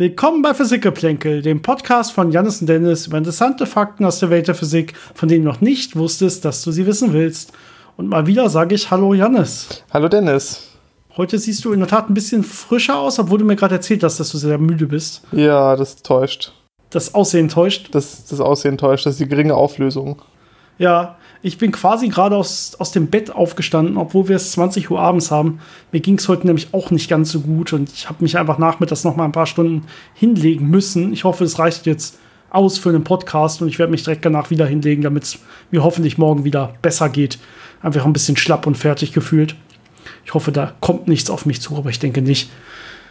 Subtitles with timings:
[0.00, 4.46] Willkommen bei Physikgeplänkel, dem Podcast von Janis und Dennis über interessante Fakten aus der Welt
[4.46, 7.52] der Physik, von denen du noch nicht wusstest, dass du sie wissen willst.
[7.96, 9.82] Und mal wieder sage ich Hallo Janis.
[9.92, 10.68] Hallo Dennis.
[11.16, 14.04] Heute siehst du in der Tat ein bisschen frischer aus, obwohl du mir gerade erzählt
[14.04, 15.22] hast, dass du sehr müde bist.
[15.32, 16.52] Ja, das täuscht.
[16.90, 17.88] Das Aussehen täuscht?
[17.90, 20.22] Das, das Aussehen täuscht, das ist die geringe Auflösung.
[20.78, 25.00] Ja, ich bin quasi gerade aus, aus dem Bett aufgestanden, obwohl wir es 20 Uhr
[25.00, 25.60] abends haben.
[25.92, 28.58] Mir ging es heute nämlich auch nicht ganz so gut und ich habe mich einfach
[28.58, 31.12] nachmittags noch mal ein paar Stunden hinlegen müssen.
[31.12, 32.18] Ich hoffe, es reicht jetzt
[32.50, 35.38] aus für einen Podcast und ich werde mich direkt danach wieder hinlegen, damit es
[35.70, 37.38] mir hoffentlich morgen wieder besser geht.
[37.82, 39.54] Einfach ein bisschen schlapp und fertig gefühlt.
[40.24, 42.50] Ich hoffe, da kommt nichts auf mich zu, aber ich denke nicht.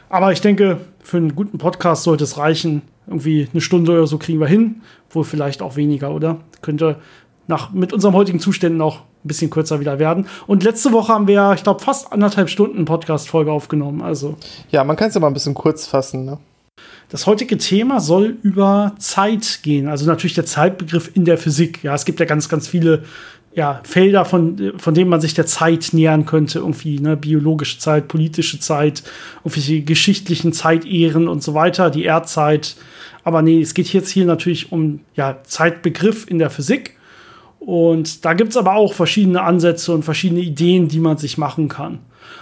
[0.10, 2.82] Aber ich denke, für einen guten Podcast sollte es reichen.
[3.08, 4.82] Irgendwie eine Stunde oder so kriegen wir hin.
[5.10, 6.40] Wohl vielleicht auch weniger, oder?
[6.62, 6.98] Könnte
[7.48, 10.28] nach, mit unserem heutigen Zuständen auch ein bisschen kürzer wieder werden.
[10.46, 14.02] Und letzte Woche haben wir, ich glaube, fast anderthalb Stunden Podcast-Folge aufgenommen.
[14.02, 14.36] Also.
[14.72, 16.38] Ja, man kann es ja mal ein bisschen kurz fassen, ne?
[17.10, 21.82] Das heutige Thema soll über Zeit gehen, also natürlich der Zeitbegriff in der Physik.
[21.82, 23.04] Ja, es gibt ja ganz, ganz viele
[23.56, 28.10] ja, Felder, von, von denen man sich der Zeit nähern könnte, irgendwie, ne, biologische Zeit,
[28.10, 29.04] politische Zeit,
[29.40, 32.76] irgendwelche geschichtlichen Zeitehren und so weiter, die Erdzeit.
[33.24, 36.97] Aber nee, es geht jetzt hier natürlich um ja, Zeitbegriff in der Physik.
[37.60, 41.68] Und da gibt es aber auch verschiedene Ansätze und verschiedene Ideen, die man sich machen
[41.68, 42.00] kann.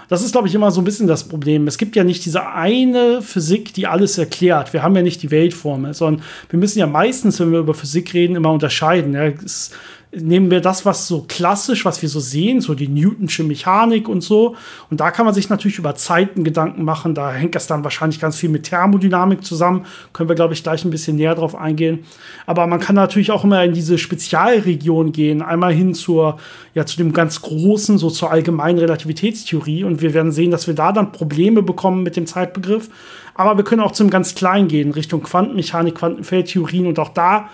[0.07, 1.67] Das ist, glaube ich, immer so ein bisschen das Problem.
[1.67, 4.73] Es gibt ja nicht diese eine Physik, die alles erklärt.
[4.73, 8.13] Wir haben ja nicht die Weltformel, sondern wir müssen ja meistens, wenn wir über Physik
[8.13, 9.13] reden, immer unterscheiden.
[9.13, 9.71] Ja, es
[10.19, 14.21] nehmen wir das, was so klassisch, was wir so sehen, so die Newtonsche Mechanik und
[14.21, 14.55] so.
[14.89, 17.15] Und da kann man sich natürlich über Zeiten Gedanken machen.
[17.15, 19.85] Da hängt das dann wahrscheinlich ganz viel mit Thermodynamik zusammen.
[20.13, 22.05] Können wir, glaube ich, gleich ein bisschen näher drauf eingehen.
[22.45, 25.41] Aber man kann natürlich auch immer in diese Spezialregion gehen.
[25.41, 26.37] Einmal hin zur,
[26.73, 29.83] ja, zu dem ganz großen, so zur allgemeinen Relativitätstheorie.
[29.83, 32.89] Und wir werden sehen, dass wir da dann Probleme bekommen mit dem Zeitbegriff.
[33.33, 36.87] Aber wir können auch zum ganz Kleinen gehen, Richtung Quantenmechanik, Quantenfeldtheorien.
[36.87, 37.49] Und auch da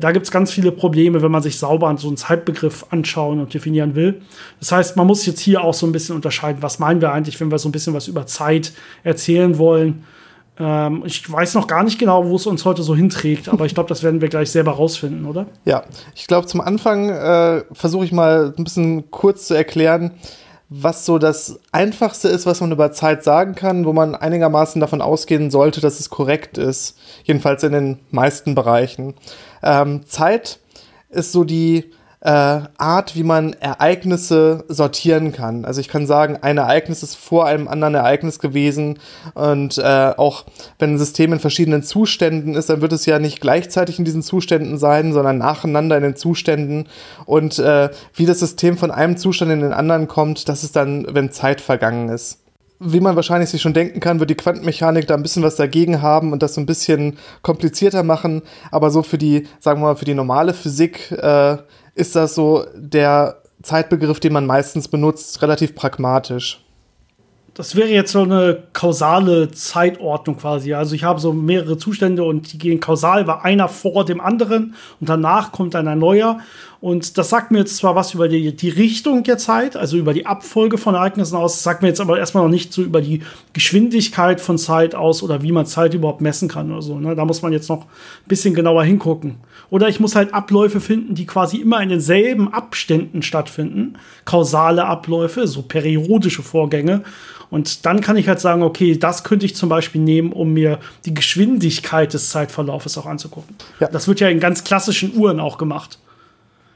[0.00, 3.54] da gibt es ganz viele Probleme, wenn man sich sauber so einen Zeitbegriff anschauen und
[3.54, 4.20] definieren will.
[4.60, 7.40] Das heißt, man muss jetzt hier auch so ein bisschen unterscheiden, was meinen wir eigentlich,
[7.40, 8.72] wenn wir so ein bisschen was über Zeit
[9.04, 10.04] erzählen wollen.
[10.58, 13.74] Ähm, ich weiß noch gar nicht genau, wo es uns heute so hinträgt, aber ich
[13.74, 15.46] glaube, das werden wir gleich selber rausfinden, oder?
[15.64, 15.84] Ja,
[16.14, 20.12] ich glaube, zum Anfang äh, versuche ich mal ein bisschen kurz zu erklären,
[20.68, 25.00] was so das Einfachste ist, was man über Zeit sagen kann, wo man einigermaßen davon
[25.00, 26.98] ausgehen sollte, dass es korrekt ist.
[27.24, 29.14] Jedenfalls in den meisten Bereichen.
[29.62, 30.58] Ähm, Zeit
[31.08, 31.92] ist so die
[32.26, 35.64] äh, Art, wie man Ereignisse sortieren kann.
[35.64, 38.98] Also ich kann sagen, ein Ereignis ist vor einem anderen Ereignis gewesen
[39.34, 40.44] und äh, auch
[40.80, 44.22] wenn ein System in verschiedenen Zuständen ist, dann wird es ja nicht gleichzeitig in diesen
[44.22, 46.88] Zuständen sein, sondern nacheinander in den Zuständen
[47.26, 51.06] und äh, wie das System von einem Zustand in den anderen kommt, das ist dann,
[51.08, 52.40] wenn Zeit vergangen ist
[52.78, 56.02] wie man wahrscheinlich sich schon denken kann, wird die Quantenmechanik da ein bisschen was dagegen
[56.02, 58.42] haben und das so ein bisschen komplizierter machen.
[58.70, 61.56] Aber so für die, sagen wir mal, für die normale Physik äh,
[61.96, 66.60] ist das so der Zeitbegriff, den man meistens benutzt, relativ pragmatisch.
[67.54, 70.74] Das wäre jetzt so eine kausale Zeitordnung quasi.
[70.74, 74.74] Also ich habe so mehrere Zustände und die gehen kausal, weil einer vor dem anderen
[75.00, 76.38] und danach kommt dann ein neuer.
[76.82, 80.12] Und das sagt mir jetzt zwar was über die, die Richtung der Zeit, also über
[80.12, 83.22] die Abfolge von Ereignissen aus, sagt mir jetzt aber erstmal noch nicht so über die
[83.54, 87.00] Geschwindigkeit von Zeit aus oder wie man Zeit überhaupt messen kann oder so.
[87.00, 87.16] Ne?
[87.16, 89.36] Da muss man jetzt noch ein bisschen genauer hingucken.
[89.70, 93.94] Oder ich muss halt Abläufe finden, die quasi immer in denselben Abständen stattfinden.
[94.24, 97.02] Kausale Abläufe, so periodische Vorgänge.
[97.50, 100.78] Und dann kann ich halt sagen, okay, das könnte ich zum Beispiel nehmen, um mir
[101.04, 103.54] die Geschwindigkeit des Zeitverlaufes auch anzugucken.
[103.80, 103.88] Ja.
[103.88, 105.98] Das wird ja in ganz klassischen Uhren auch gemacht.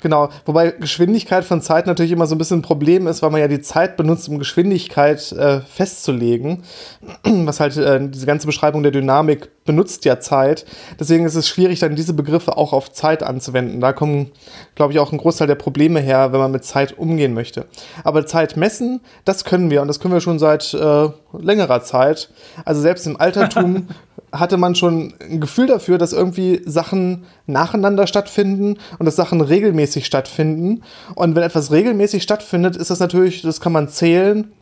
[0.03, 3.41] Genau, wobei Geschwindigkeit von Zeit natürlich immer so ein bisschen ein Problem ist, weil man
[3.41, 6.63] ja die Zeit benutzt, um Geschwindigkeit äh, festzulegen.
[7.25, 10.65] Was halt äh, diese ganze Beschreibung der Dynamik benutzt ja Zeit.
[10.99, 13.81] Deswegen ist es schwierig, dann diese Begriffe auch auf Zeit anzuwenden.
[13.81, 14.33] Da kommen,
[14.75, 17.67] glaube ich, auch ein Großteil der Probleme her, wenn man mit Zeit umgehen möchte.
[18.03, 21.09] Aber Zeit messen, das können wir und das können wir schon seit äh,
[21.39, 22.31] längerer Zeit.
[22.65, 23.89] Also selbst im Altertum
[24.33, 30.07] hatte man schon ein Gefühl dafür, dass irgendwie Sachen nacheinander stattfinden und dass Sachen regelmäßig
[30.07, 30.83] stattfinden.
[31.15, 34.53] Und wenn etwas regelmäßig stattfindet, ist das natürlich, das kann man zählen.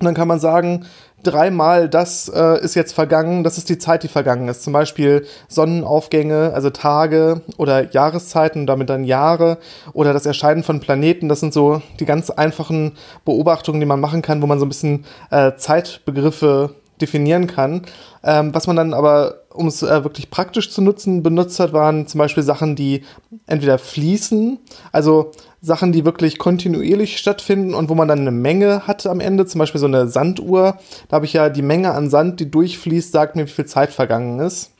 [0.00, 0.86] Und dann kann man sagen,
[1.22, 4.62] dreimal das äh, ist jetzt vergangen, das ist die Zeit, die vergangen ist.
[4.62, 9.58] Zum Beispiel Sonnenaufgänge, also Tage oder Jahreszeiten, damit dann Jahre
[9.92, 11.28] oder das Erscheinen von Planeten.
[11.28, 12.92] Das sind so die ganz einfachen
[13.24, 17.82] Beobachtungen, die man machen kann, wo man so ein bisschen äh, Zeitbegriffe definieren kann.
[18.24, 22.06] Ähm, was man dann aber, um es äh, wirklich praktisch zu nutzen, benutzt hat, waren
[22.06, 23.02] zum Beispiel Sachen, die
[23.46, 24.58] entweder fließen,
[24.92, 29.46] also Sachen, die wirklich kontinuierlich stattfinden und wo man dann eine Menge hat am Ende,
[29.46, 30.78] zum Beispiel so eine Sanduhr.
[31.08, 33.90] Da habe ich ja die Menge an Sand, die durchfließt, sagt mir, wie viel Zeit
[33.90, 34.70] vergangen ist.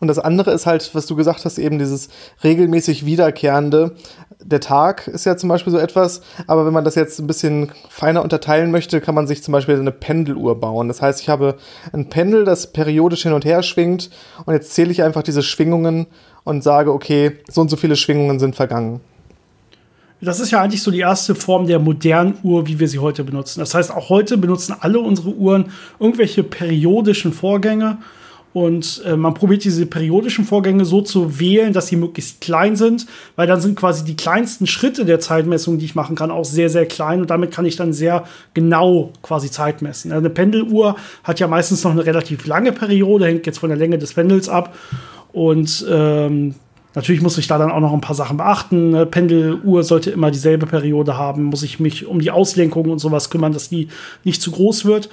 [0.00, 2.08] Und das andere ist halt, was du gesagt hast, eben dieses
[2.42, 3.94] regelmäßig wiederkehrende.
[4.42, 7.72] Der Tag ist ja zum Beispiel so etwas, aber wenn man das jetzt ein bisschen
[7.88, 10.88] feiner unterteilen möchte, kann man sich zum Beispiel eine Pendeluhr bauen.
[10.88, 11.56] Das heißt, ich habe
[11.92, 14.10] ein Pendel, das periodisch hin und her schwingt
[14.46, 16.06] und jetzt zähle ich einfach diese Schwingungen
[16.44, 19.00] und sage, okay, so und so viele Schwingungen sind vergangen.
[20.20, 23.22] Das ist ja eigentlich so die erste Form der modernen Uhr, wie wir sie heute
[23.22, 23.60] benutzen.
[23.60, 25.66] Das heißt, auch heute benutzen alle unsere Uhren
[26.00, 27.98] irgendwelche periodischen Vorgänge
[28.52, 33.06] und äh, man probiert diese periodischen Vorgänge so zu wählen, dass sie möglichst klein sind,
[33.36, 36.70] weil dann sind quasi die kleinsten Schritte der Zeitmessung, die ich machen kann, auch sehr,
[36.70, 37.20] sehr klein.
[37.20, 38.24] Und damit kann ich dann sehr
[38.54, 40.12] genau quasi Zeit messen.
[40.12, 43.98] Eine Pendeluhr hat ja meistens noch eine relativ lange Periode, hängt jetzt von der Länge
[43.98, 44.74] des Pendels ab.
[45.32, 46.54] Und ähm,
[46.94, 48.94] Natürlich muss ich da dann auch noch ein paar Sachen beachten.
[48.94, 51.44] Eine Pendeluhr sollte immer dieselbe Periode haben.
[51.44, 53.86] Muss ich mich um die Auslenkung und sowas kümmern, dass die
[54.24, 55.08] nicht zu groß wird.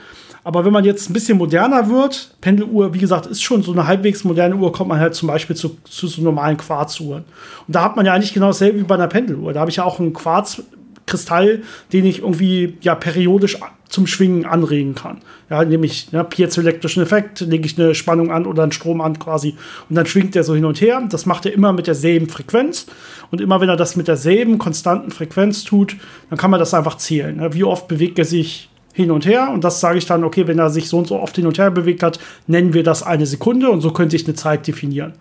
[0.45, 3.87] Aber wenn man jetzt ein bisschen moderner wird, Pendeluhr, wie gesagt, ist schon so eine
[3.87, 7.23] halbwegs moderne Uhr, kommt man halt zum Beispiel zu, zu so normalen Quarzuhren.
[7.67, 9.53] Und da hat man ja eigentlich genau dasselbe wie bei einer Pendeluhr.
[9.53, 13.57] Da habe ich ja auch einen Quarzkristall, den ich irgendwie ja periodisch
[13.89, 15.21] zum Schwingen anregen kann.
[15.49, 19.55] Ja, nämlich ne, piezoelektrischen Effekt, lege ich eine Spannung an oder einen Strom an quasi
[19.89, 21.01] und dann schwingt der so hin und her.
[21.09, 22.85] Das macht er immer mit derselben Frequenz
[23.31, 25.95] und immer wenn er das mit derselben konstanten Frequenz tut,
[26.29, 27.35] dann kann man das einfach zählen.
[27.35, 27.55] Ne?
[27.55, 29.49] Wie oft bewegt er sich hin und her.
[29.53, 31.57] Und das sage ich dann, okay, wenn er sich so und so oft hin und
[31.57, 35.13] her bewegt hat, nennen wir das eine Sekunde und so könnte ich eine Zeit definieren.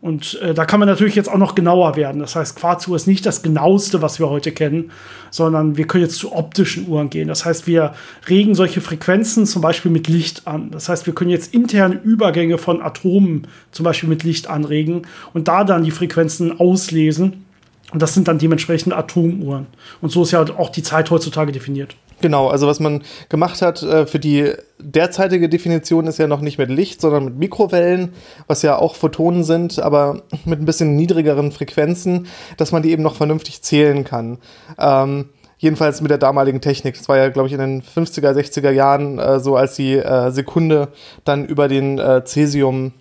[0.00, 2.20] Und äh, da kann man natürlich jetzt auch noch genauer werden.
[2.20, 4.90] Das heißt, Quarzuhr ist nicht das genaueste, was wir heute kennen,
[5.30, 7.28] sondern wir können jetzt zu optischen Uhren gehen.
[7.28, 7.92] Das heißt, wir
[8.28, 10.70] regen solche Frequenzen zum Beispiel mit Licht an.
[10.70, 15.02] Das heißt, wir können jetzt interne Übergänge von Atomen zum Beispiel mit Licht anregen
[15.34, 17.44] und da dann die Frequenzen auslesen.
[17.92, 19.66] Und das sind dann dementsprechend Atomuhren.
[20.00, 21.94] Und so ist ja auch die Zeit heutzutage definiert.
[22.20, 26.58] Genau, also was man gemacht hat äh, für die derzeitige Definition ist ja noch nicht
[26.58, 28.12] mit Licht, sondern mit Mikrowellen,
[28.46, 32.26] was ja auch Photonen sind, aber mit ein bisschen niedrigeren Frequenzen,
[32.56, 34.38] dass man die eben noch vernünftig zählen kann.
[34.78, 36.96] Ähm, jedenfalls mit der damaligen Technik.
[36.96, 40.30] Das war ja, glaube ich, in den 50er, 60er Jahren äh, so, als die äh,
[40.30, 40.88] Sekunde
[41.24, 42.92] dann über den äh, Cäsium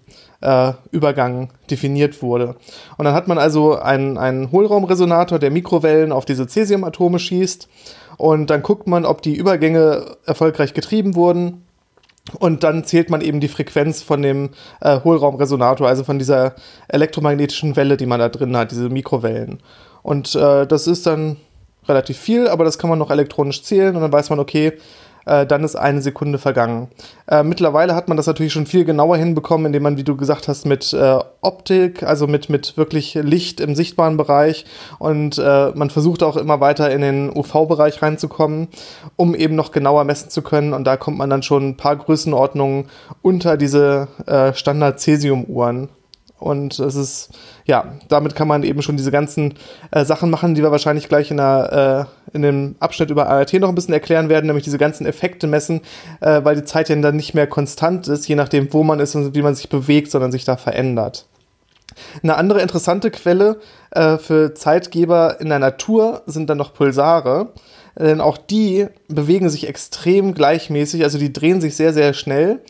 [0.42, 2.56] äh, Übergang definiert wurde.
[2.98, 7.68] Und dann hat man also einen, einen Hohlraumresonator, der Mikrowellen auf diese Cäsiumatome schießt
[8.19, 11.63] und dann guckt man, ob die Übergänge erfolgreich getrieben wurden.
[12.38, 14.50] Und dann zählt man eben die Frequenz von dem
[14.81, 16.54] äh, Hohlraumresonator, also von dieser
[16.89, 19.63] elektromagnetischen Welle, die man da drin hat, diese Mikrowellen.
[20.04, 21.38] Und äh, das ist dann
[21.88, 24.74] relativ viel, aber das kann man noch elektronisch zählen und dann weiß man, okay,
[25.29, 26.87] äh, dann ist eine Sekunde vergangen.
[27.27, 30.47] Äh, mittlerweile hat man das natürlich schon viel genauer hinbekommen, indem man, wie du gesagt
[30.47, 34.65] hast, mit äh, Optik, also mit, mit wirklich Licht im sichtbaren Bereich
[34.97, 38.69] und äh, man versucht auch immer weiter in den UV-Bereich reinzukommen,
[39.15, 41.95] um eben noch genauer messen zu können und da kommt man dann schon ein paar
[41.95, 42.85] Größenordnungen
[43.21, 45.89] unter diese äh, Standard-Cäsium-Uhren.
[46.39, 47.29] Und es ist,
[47.65, 49.55] ja, damit kann man eben schon diese ganzen
[49.91, 53.53] äh, Sachen machen, die wir wahrscheinlich gleich in, der, äh, in dem Abschnitt über ART
[53.53, 55.81] noch ein bisschen erklären werden, nämlich diese ganzen Effekte messen,
[56.22, 59.15] äh, weil die Zeit ja dann nicht mehr konstant ist, je nachdem, wo man ist
[59.15, 61.25] und wie man sich bewegt, sondern sich da verändert.
[62.24, 63.60] Eine andere interessante Quelle
[63.91, 67.50] äh, für Zeitgeber in der Natur sind dann noch Pulsare.
[67.98, 72.62] Denn auch die bewegen sich extrem gleichmäßig, also die drehen sich sehr, sehr schnell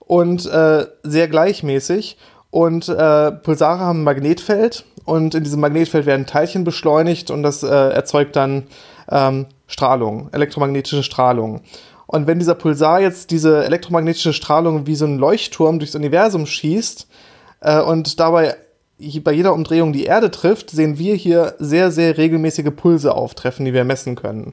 [0.00, 2.16] und äh, sehr gleichmäßig.
[2.52, 7.62] Und äh, Pulsare haben ein Magnetfeld und in diesem Magnetfeld werden Teilchen beschleunigt und das
[7.62, 8.64] äh, erzeugt dann
[9.10, 11.62] ähm, Strahlung, elektromagnetische Strahlung.
[12.06, 17.08] Und wenn dieser Pulsar jetzt diese elektromagnetische Strahlung wie so ein Leuchtturm durchs Universum schießt
[17.60, 18.56] äh, und dabei
[19.24, 23.72] bei jeder Umdrehung die Erde trifft, sehen wir hier sehr, sehr regelmäßige Pulse auftreffen, die
[23.72, 24.52] wir messen können.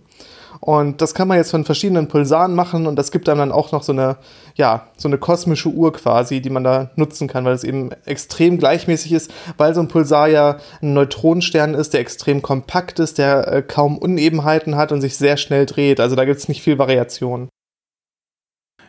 [0.62, 3.72] Und das kann man jetzt von verschiedenen Pulsaren machen und das gibt einem dann auch
[3.72, 4.18] noch so eine,
[4.56, 8.58] ja, so eine kosmische Uhr quasi, die man da nutzen kann, weil es eben extrem
[8.58, 13.48] gleichmäßig ist, weil so ein Pulsar ja ein Neutronenstern ist, der extrem kompakt ist, der
[13.48, 16.02] äh, kaum Unebenheiten hat und sich sehr schnell dreht.
[16.02, 17.48] Also da gibt es nicht viel Variation.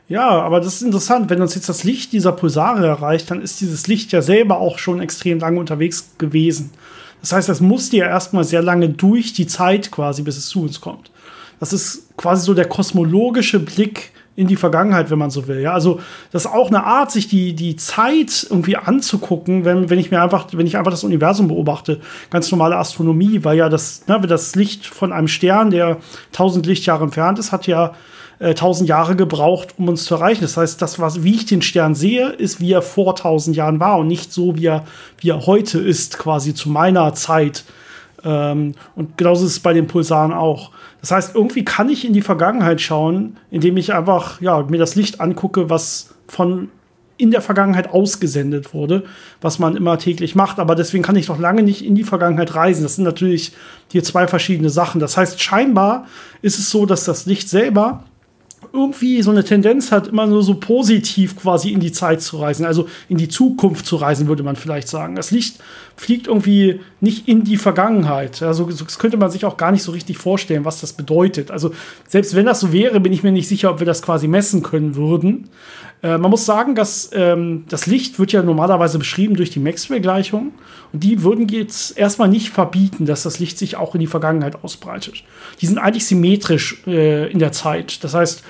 [0.08, 1.30] Ja, aber das ist interessant.
[1.30, 4.78] Wenn uns jetzt das Licht dieser Pulsare erreicht, dann ist dieses Licht ja selber auch
[4.78, 6.72] schon extrem lange unterwegs gewesen.
[7.20, 10.62] Das heißt, das musste ja erstmal sehr lange durch die Zeit quasi, bis es zu
[10.62, 11.12] uns kommt.
[11.60, 15.60] Das ist quasi so der kosmologische Blick in die Vergangenheit, wenn man so will.
[15.60, 16.00] Ja, also
[16.32, 20.22] das ist auch eine Art, sich die, die Zeit irgendwie anzugucken, wenn, wenn ich mir
[20.22, 22.00] einfach, wenn ich einfach das Universum beobachte.
[22.30, 25.98] Ganz normale Astronomie, weil ja das, ne, das Licht von einem Stern, der
[26.28, 27.92] 1000 Lichtjahre entfernt ist, hat ja
[28.38, 30.40] äh, 1000 Jahre gebraucht, um uns zu erreichen.
[30.40, 33.78] Das heißt, das, was, wie ich den Stern sehe, ist, wie er vor 1000 Jahren
[33.78, 34.84] war und nicht so, wie er,
[35.18, 37.64] wie er heute ist, quasi zu meiner Zeit.
[38.24, 40.70] Ähm, und genauso ist es bei den Pulsaren auch.
[41.00, 44.94] Das heißt, irgendwie kann ich in die Vergangenheit schauen, indem ich einfach ja, mir das
[44.94, 46.68] Licht angucke, was von
[47.20, 49.04] in der Vergangenheit ausgesendet wurde,
[49.42, 50.58] was man immer täglich macht.
[50.58, 52.82] Aber deswegen kann ich noch lange nicht in die Vergangenheit reisen.
[52.82, 53.52] Das sind natürlich
[53.92, 55.00] hier zwei verschiedene Sachen.
[55.00, 56.06] Das heißt, scheinbar
[56.40, 58.04] ist es so, dass das Licht selber
[58.72, 62.64] irgendwie so eine Tendenz hat, immer nur so positiv quasi in die Zeit zu reisen,
[62.64, 65.16] also in die Zukunft zu reisen, würde man vielleicht sagen.
[65.16, 65.58] Das Licht
[65.96, 68.42] fliegt irgendwie nicht in die Vergangenheit.
[68.42, 71.50] Also das könnte man sich auch gar nicht so richtig vorstellen, was das bedeutet.
[71.50, 71.72] Also
[72.08, 74.62] selbst wenn das so wäre, bin ich mir nicht sicher, ob wir das quasi messen
[74.62, 75.48] können würden.
[76.02, 80.52] Äh, man muss sagen, dass ähm, das Licht wird ja normalerweise beschrieben durch die Maxwell-Gleichung.
[80.92, 84.64] Und die würden jetzt erstmal nicht verbieten, dass das Licht sich auch in die Vergangenheit
[84.64, 85.25] ausbreitet.
[85.61, 88.02] Die sind eigentlich symmetrisch äh, in der Zeit.
[88.04, 88.42] Das heißt,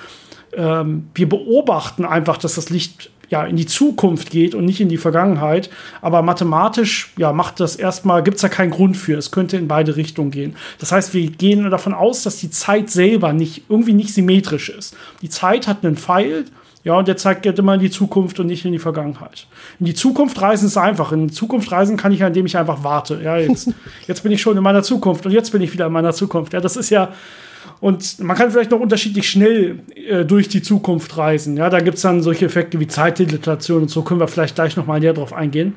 [0.54, 4.88] ähm, wir beobachten einfach, dass das Licht ja in die Zukunft geht und nicht in
[4.88, 5.70] die Vergangenheit.
[6.02, 9.16] Aber mathematisch ja macht das erstmal gibt es da keinen Grund für.
[9.16, 10.56] Es könnte in beide Richtungen gehen.
[10.78, 14.96] Das heißt, wir gehen davon aus, dass die Zeit selber nicht irgendwie nicht symmetrisch ist.
[15.22, 16.44] Die Zeit hat einen Pfeil
[16.82, 19.46] ja, und der zeigt halt immer in die Zukunft und nicht in die Vergangenheit.
[19.78, 21.12] In die Zukunft reisen ist einfach.
[21.12, 23.20] In die Zukunft reisen kann ich, indem ich einfach warte.
[23.22, 23.70] Ja, jetzt,
[24.06, 26.54] jetzt bin ich schon in meiner Zukunft und jetzt bin ich wieder in meiner Zukunft.
[26.54, 27.12] Ja, das ist ja.
[27.80, 31.56] Und man kann vielleicht noch unterschiedlich schnell äh, durch die Zukunft reisen.
[31.58, 34.76] Ja, da gibt es dann solche Effekte wie Zeitdilatation und so, können wir vielleicht gleich
[34.76, 35.74] noch mal näher drauf eingehen.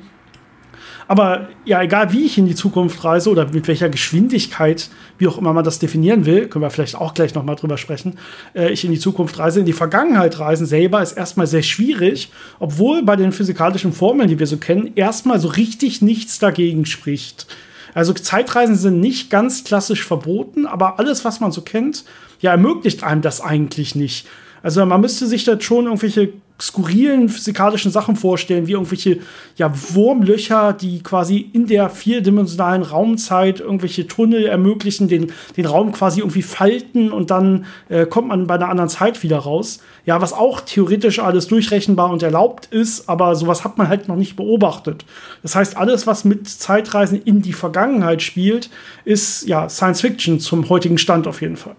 [1.06, 5.38] Aber ja, egal wie ich in die Zukunft reise oder mit welcher Geschwindigkeit, wie auch
[5.38, 8.18] immer man das definieren will, können wir vielleicht auch gleich noch mal drüber sprechen,
[8.54, 12.30] äh, ich in die Zukunft reise, in die Vergangenheit reisen selber ist erstmal sehr schwierig,
[12.58, 17.46] obwohl bei den physikalischen Formeln, die wir so kennen, erstmal so richtig nichts dagegen spricht.
[17.94, 22.04] Also Zeitreisen sind nicht ganz klassisch verboten, aber alles, was man so kennt,
[22.40, 24.26] ja, ermöglicht einem das eigentlich nicht.
[24.62, 29.18] Also man müsste sich da schon irgendwelche skurrilen physikalischen Sachen vorstellen, wie irgendwelche
[29.56, 36.20] ja, Wurmlöcher, die quasi in der vierdimensionalen Raumzeit irgendwelche Tunnel ermöglichen, den, den Raum quasi
[36.20, 39.80] irgendwie falten und dann äh, kommt man bei einer anderen Zeit wieder raus.
[40.06, 44.16] Ja, was auch theoretisch alles durchrechenbar und erlaubt ist, aber sowas hat man halt noch
[44.16, 45.04] nicht beobachtet.
[45.42, 48.70] Das heißt, alles, was mit Zeitreisen in die Vergangenheit spielt,
[49.04, 51.74] ist ja Science Fiction zum heutigen Stand auf jeden Fall.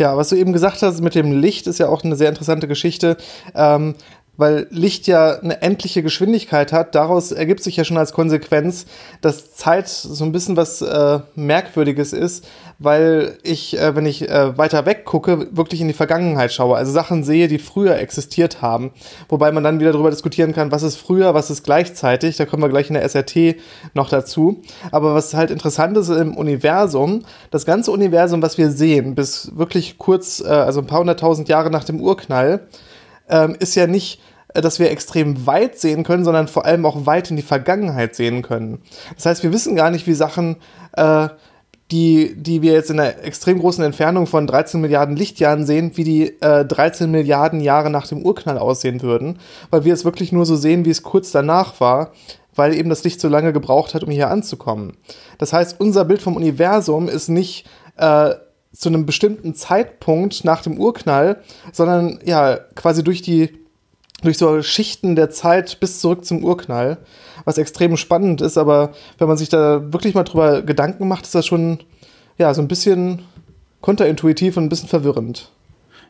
[0.00, 2.66] Ja, was du eben gesagt hast mit dem Licht, ist ja auch eine sehr interessante
[2.66, 3.18] Geschichte.
[3.54, 3.96] Ähm,
[4.40, 6.94] weil Licht ja eine endliche Geschwindigkeit hat.
[6.94, 8.86] Daraus ergibt sich ja schon als Konsequenz,
[9.20, 14.56] dass Zeit so ein bisschen was äh, Merkwürdiges ist, weil ich, äh, wenn ich äh,
[14.56, 16.74] weiter weg gucke, wirklich in die Vergangenheit schaue.
[16.78, 18.92] Also Sachen sehe, die früher existiert haben.
[19.28, 22.38] Wobei man dann wieder darüber diskutieren kann, was ist früher, was ist gleichzeitig.
[22.38, 23.56] Da kommen wir gleich in der SRT
[23.92, 24.62] noch dazu.
[24.90, 29.98] Aber was halt interessant ist im Universum, das ganze Universum, was wir sehen, bis wirklich
[29.98, 32.66] kurz, äh, also ein paar hunderttausend Jahre nach dem Urknall,
[33.30, 34.20] ähm, ist ja nicht
[34.54, 38.42] dass wir extrem weit sehen können, sondern vor allem auch weit in die Vergangenheit sehen
[38.42, 38.82] können.
[39.14, 40.56] Das heißt, wir wissen gar nicht, wie Sachen,
[40.92, 41.28] äh,
[41.90, 46.04] die, die wir jetzt in einer extrem großen Entfernung von 13 Milliarden Lichtjahren sehen, wie
[46.04, 49.38] die äh, 13 Milliarden Jahre nach dem Urknall aussehen würden,
[49.70, 52.12] weil wir es wirklich nur so sehen, wie es kurz danach war,
[52.54, 54.96] weil eben das Licht so lange gebraucht hat, um hier anzukommen.
[55.38, 57.66] Das heißt, unser Bild vom Universum ist nicht
[57.96, 58.34] äh,
[58.72, 61.40] zu einem bestimmten Zeitpunkt nach dem Urknall,
[61.72, 63.59] sondern ja quasi durch die
[64.22, 66.98] durch so Schichten der Zeit bis zurück zum Urknall,
[67.44, 71.34] was extrem spannend ist, aber wenn man sich da wirklich mal drüber Gedanken macht, ist
[71.34, 71.78] das schon
[72.38, 73.22] ja so ein bisschen
[73.80, 75.50] konterintuitiv und ein bisschen verwirrend.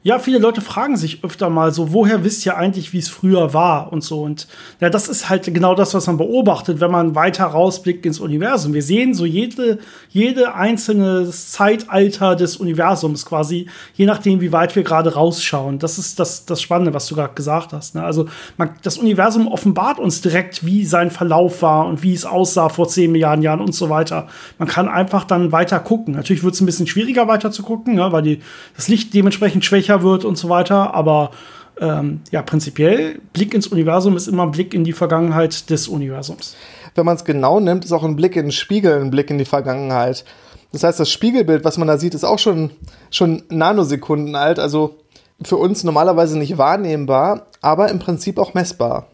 [0.03, 3.53] Ja, viele Leute fragen sich öfter mal so, woher wisst ihr eigentlich, wie es früher
[3.53, 4.23] war und so.
[4.23, 4.49] Und
[4.81, 8.73] ja, das ist halt genau das, was man beobachtet, wenn man weiter rausblickt ins Universum.
[8.73, 9.79] Wir sehen so jede,
[10.09, 15.79] jede einzelne Zeitalter des Universums quasi, je nachdem, wie weit wir gerade rausschauen.
[15.79, 17.95] Das ist das, das Spannende, was du gerade gesagt hast.
[17.95, 18.03] Ne?
[18.03, 18.27] Also
[18.57, 22.89] man, das Universum offenbart uns direkt, wie sein Verlauf war und wie es aussah vor
[22.89, 24.29] 10 Milliarden Jahren und so weiter.
[24.57, 26.15] Man kann einfach dann weiter gucken.
[26.15, 28.11] Natürlich wird es ein bisschen schwieriger weiter zu gucken, ne?
[28.13, 28.41] weil die,
[28.77, 30.95] das Licht dementsprechend schwächer schwächer wird und so weiter.
[30.95, 31.31] Aber
[31.81, 36.57] ähm, ja, prinzipiell, Blick ins Universum ist immer ein Blick in die Vergangenheit des Universums.
[36.95, 39.39] Wenn man es genau nimmt, ist auch ein Blick in den Spiegel ein Blick in
[39.39, 40.25] die Vergangenheit.
[40.73, 42.71] Das heißt, das Spiegelbild, was man da sieht, ist auch schon,
[43.11, 44.99] schon Nanosekunden alt, also
[45.43, 49.07] für uns normalerweise nicht wahrnehmbar, aber im Prinzip auch messbar.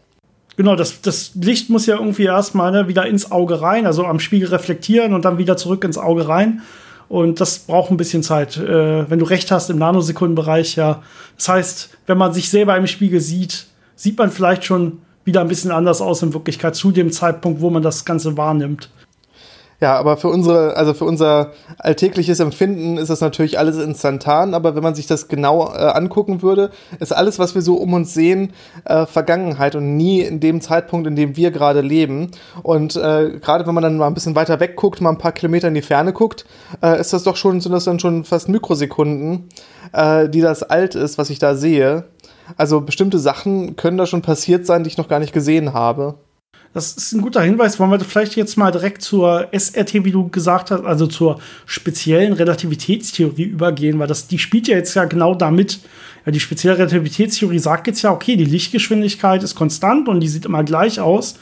[0.55, 4.19] Genau, das, das Licht muss ja irgendwie erstmal ne, wieder ins Auge rein, also am
[4.19, 6.61] Spiegel reflektieren und dann wieder zurück ins Auge rein.
[7.09, 8.57] Und das braucht ein bisschen Zeit.
[8.57, 11.01] Äh, wenn du recht hast im Nanosekundenbereich, ja.
[11.37, 15.47] Das heißt, wenn man sich selber im Spiegel sieht, sieht man vielleicht schon wieder ein
[15.47, 18.89] bisschen anders aus in Wirklichkeit zu dem Zeitpunkt, wo man das Ganze wahrnimmt.
[19.79, 24.75] Ja, aber für unsere, also für unser alltägliches Empfinden ist das natürlich alles instantan, aber
[24.75, 28.11] wenn man sich das genau äh, angucken würde, ist alles, was wir so um uns
[28.11, 28.53] sehen,
[28.85, 32.31] äh, Vergangenheit und nie in dem Zeitpunkt, in dem wir gerade leben.
[32.63, 35.31] Und äh, gerade wenn man dann mal ein bisschen weiter weg guckt, mal ein paar
[35.31, 36.45] Kilometer in die Ferne guckt,
[36.81, 39.47] äh, ist das doch schon, sind das dann schon fast Mikrosekunden,
[39.93, 42.05] äh, die das alt ist, was ich da sehe.
[42.55, 46.15] Also bestimmte Sachen können da schon passiert sein, die ich noch gar nicht gesehen habe.
[46.77, 47.79] Das ist ein guter Hinweis.
[47.79, 52.33] Wollen wir vielleicht jetzt mal direkt zur SRT, wie du gesagt hast, also zur speziellen
[52.33, 55.79] Relativitätstheorie übergehen, weil das, die spielt ja jetzt ja genau damit.
[56.23, 60.45] Ja, die spezielle Relativitätstheorie sagt jetzt ja, okay, die Lichtgeschwindigkeit ist konstant und die sieht
[60.45, 61.39] immer gleich aus.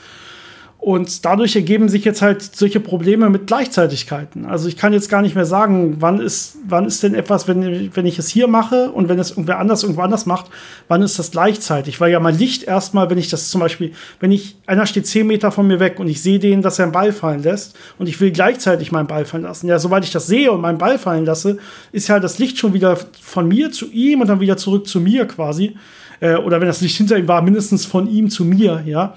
[0.86, 4.46] Und dadurch ergeben sich jetzt halt solche Probleme mit Gleichzeitigkeiten.
[4.46, 7.90] Also ich kann jetzt gar nicht mehr sagen, wann ist, wann ist denn etwas, wenn,
[7.96, 10.46] wenn ich es hier mache und wenn es irgendwer anders irgendwo anders macht,
[10.88, 12.00] wann ist das gleichzeitig?
[12.00, 15.26] Weil ja mein Licht erstmal, wenn ich das zum Beispiel, wenn ich, einer steht zehn
[15.26, 18.08] Meter von mir weg und ich sehe den, dass er einen Ball fallen lässt und
[18.08, 19.68] ich will gleichzeitig meinen Ball fallen lassen.
[19.68, 21.58] Ja, sobald ich das sehe und meinen Ball fallen lasse,
[21.94, 25.00] ist ja das Licht schon wieder von mir zu ihm und dann wieder zurück zu
[25.00, 25.76] mir quasi.
[26.20, 29.16] Äh, oder wenn das Licht hinter ihm war, mindestens von ihm zu mir, ja.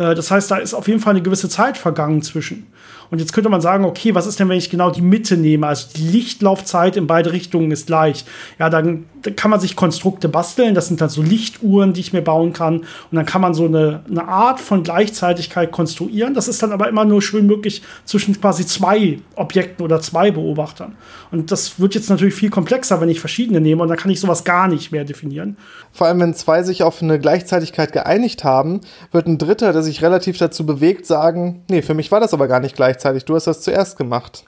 [0.00, 2.66] Äh, das heißt, da ist auf jeden Fall eine gewisse Zeit vergangen zwischen.
[3.10, 5.66] Und jetzt könnte man sagen, okay, was ist denn, wenn ich genau die Mitte nehme?
[5.66, 8.24] Also die Lichtlaufzeit in beide Richtungen ist gleich.
[8.58, 10.74] Ja, dann, kann man sich Konstrukte basteln.
[10.74, 12.78] Das sind dann so Lichtuhren, die ich mir bauen kann.
[12.78, 16.34] Und dann kann man so eine, eine Art von Gleichzeitigkeit konstruieren.
[16.34, 20.96] Das ist dann aber immer nur schön möglich zwischen quasi zwei Objekten oder zwei Beobachtern.
[21.30, 23.82] Und das wird jetzt natürlich viel komplexer, wenn ich verschiedene nehme.
[23.82, 25.56] Und dann kann ich sowas gar nicht mehr definieren.
[25.92, 28.80] Vor allem, wenn zwei sich auf eine Gleichzeitigkeit geeinigt haben,
[29.12, 32.48] wird ein Dritter, der sich relativ dazu bewegt, sagen, nee, für mich war das aber
[32.48, 33.24] gar nicht gleichzeitig gleichzeitig.
[33.24, 34.44] Du hast das zuerst gemacht.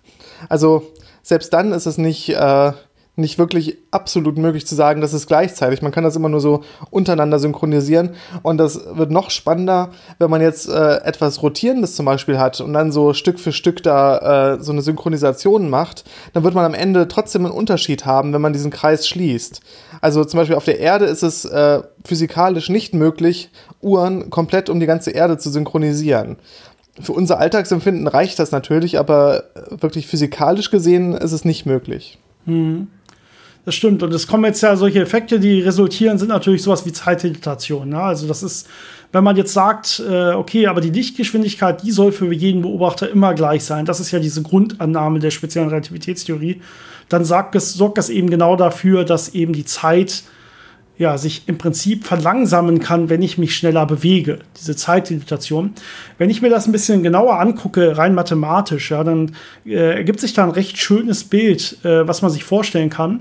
[0.48, 0.82] Also
[1.22, 2.72] selbst dann ist es nicht, äh,
[3.14, 5.82] nicht wirklich absolut möglich zu sagen, das ist gleichzeitig.
[5.82, 8.14] Man kann das immer nur so untereinander synchronisieren.
[8.42, 12.72] Und das wird noch spannender, wenn man jetzt äh, etwas Rotierendes zum Beispiel hat und
[12.72, 16.74] dann so Stück für Stück da äh, so eine Synchronisation macht, dann wird man am
[16.74, 19.60] Ende trotzdem einen Unterschied haben, wenn man diesen Kreis schließt.
[20.00, 23.50] Also zum Beispiel auf der Erde ist es äh, physikalisch nicht möglich,
[23.80, 26.36] Uhren komplett um die ganze Erde zu synchronisieren
[27.00, 32.18] für unser Alltagsempfinden reicht das natürlich, aber wirklich physikalisch gesehen ist es nicht möglich.
[32.46, 32.88] Hm.
[33.64, 34.02] Das stimmt.
[34.02, 37.90] Und es kommen jetzt ja solche Effekte, die resultieren, sind natürlich sowas wie Zeitdilatation.
[37.90, 38.00] Ne?
[38.02, 38.66] Also das ist,
[39.12, 43.34] wenn man jetzt sagt, äh, okay, aber die Lichtgeschwindigkeit, die soll für jeden Beobachter immer
[43.34, 43.84] gleich sein.
[43.84, 46.60] Das ist ja diese Grundannahme der speziellen Relativitätstheorie.
[47.08, 50.24] Dann sagt es, sorgt das eben genau dafür, dass eben die Zeit
[50.98, 55.72] ja, sich im Prinzip verlangsamen kann, wenn ich mich schneller bewege, diese Zeitdilatation.
[56.18, 60.34] Wenn ich mir das ein bisschen genauer angucke, rein mathematisch, ja, dann äh, ergibt sich
[60.34, 63.20] da ein recht schönes Bild, äh, was man sich vorstellen kann.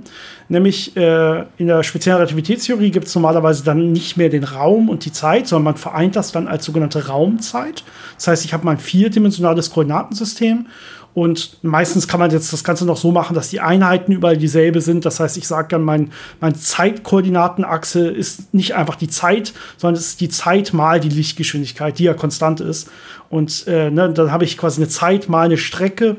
[0.50, 5.06] Nämlich äh, in der speziellen Relativitätstheorie gibt es normalerweise dann nicht mehr den Raum und
[5.06, 7.86] die Zeit, sondern man vereint das dann als sogenannte Raumzeit.
[8.18, 10.68] Das heißt, ich habe mein vierdimensionales Koordinatensystem
[11.14, 14.80] und meistens kann man jetzt das Ganze noch so machen, dass die Einheiten überall dieselbe
[14.80, 15.06] sind.
[15.06, 20.08] Das heißt, ich sage dann, mein, meine Zeitkoordinatenachse ist nicht einfach die Zeit, sondern es
[20.08, 22.90] ist die Zeit mal die Lichtgeschwindigkeit, die ja konstant ist.
[23.30, 26.18] Und äh, ne, dann habe ich quasi eine Zeit mal eine Strecke.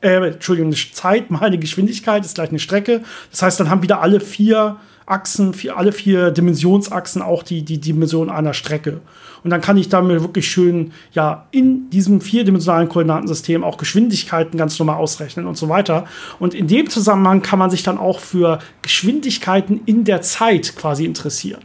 [0.00, 3.02] Äh, Entschuldigung, eine Zeit mal eine Geschwindigkeit ist gleich eine Strecke.
[3.30, 4.78] Das heißt, dann haben wieder alle vier
[5.10, 9.00] Achsen, alle vier Dimensionsachsen auch die, die Dimension einer Strecke.
[9.42, 14.78] Und dann kann ich damit wirklich schön, ja, in diesem vierdimensionalen Koordinatensystem auch Geschwindigkeiten ganz
[14.78, 16.04] normal ausrechnen und so weiter.
[16.38, 21.04] Und in dem Zusammenhang kann man sich dann auch für Geschwindigkeiten in der Zeit quasi
[21.04, 21.62] interessieren.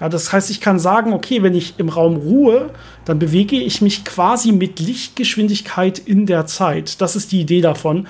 [0.00, 2.70] Ja, das heißt, ich kann sagen, okay, wenn ich im Raum ruhe,
[3.08, 7.00] dann bewege ich mich quasi mit Lichtgeschwindigkeit in der Zeit.
[7.00, 8.06] Das ist die Idee davon.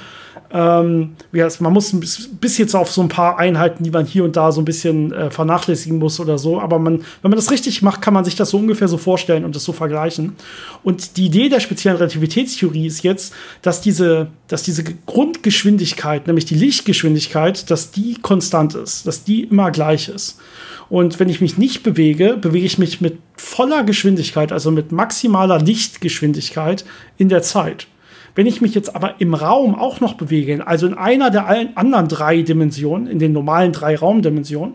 [0.50, 1.14] Ähm,
[1.60, 1.94] man muss
[2.40, 5.12] bis jetzt auf so ein paar Einheiten, die man hier und da so ein bisschen
[5.12, 6.60] äh, vernachlässigen muss oder so.
[6.60, 9.44] Aber man, wenn man das richtig macht, kann man sich das so ungefähr so vorstellen
[9.44, 10.34] und das so vergleichen.
[10.82, 13.32] Und die Idee der speziellen Relativitätstheorie ist jetzt,
[13.62, 19.70] dass diese, dass diese Grundgeschwindigkeit, nämlich die Lichtgeschwindigkeit, dass die konstant ist, dass die immer
[19.70, 20.40] gleich ist.
[20.88, 25.60] Und wenn ich mich nicht bewege, bewege ich mich mit voller Geschwindigkeit, also mit maximaler
[25.60, 26.84] Lichtgeschwindigkeit
[27.16, 27.86] in der Zeit.
[28.34, 31.76] Wenn ich mich jetzt aber im Raum auch noch bewege, also in einer der allen
[31.76, 34.74] anderen drei Dimensionen, in den normalen drei Raumdimensionen,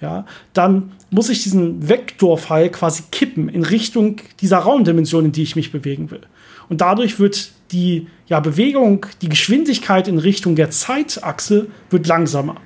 [0.00, 5.56] ja, dann muss ich diesen Vektorpfeil quasi kippen in Richtung dieser Raumdimension, in die ich
[5.56, 6.22] mich bewegen will.
[6.68, 12.56] Und dadurch wird die ja, Bewegung, die Geschwindigkeit in Richtung der Zeitachse wird langsamer.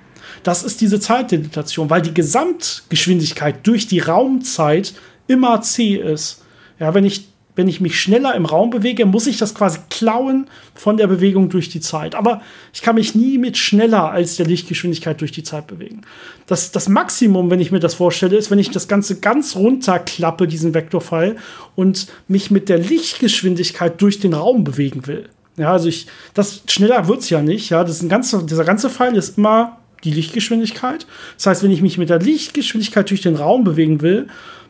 [0.43, 4.95] Das ist diese Zeitdilatation, weil die Gesamtgeschwindigkeit durch die Raumzeit
[5.27, 6.43] immer c ist.
[6.79, 10.47] Ja, wenn ich wenn ich mich schneller im Raum bewege, muss ich das quasi klauen
[10.75, 12.15] von der Bewegung durch die Zeit.
[12.15, 16.03] Aber ich kann mich nie mit schneller als der Lichtgeschwindigkeit durch die Zeit bewegen.
[16.47, 20.47] Das, das Maximum, wenn ich mir das vorstelle, ist, wenn ich das Ganze ganz runterklappe,
[20.47, 21.37] diesen Vektorpfeil,
[21.75, 25.29] und mich mit der Lichtgeschwindigkeit durch den Raum bewegen will.
[25.57, 27.71] Ja, also ich, das schneller wird's ja nicht.
[27.71, 31.07] Ja, das ist ein ganzer, dieser ganze Pfeil ist immer die Lichtgeschwindigkeit.
[31.37, 34.29] Das heißt, wenn ich mich mit der Lichtgeschwindigkeit durch den Raum bewegen will,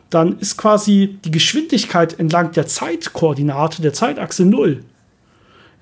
[0.09, 4.83] dann ist quasi die Geschwindigkeit entlang der Zeitkoordinate, der Zeitachse null.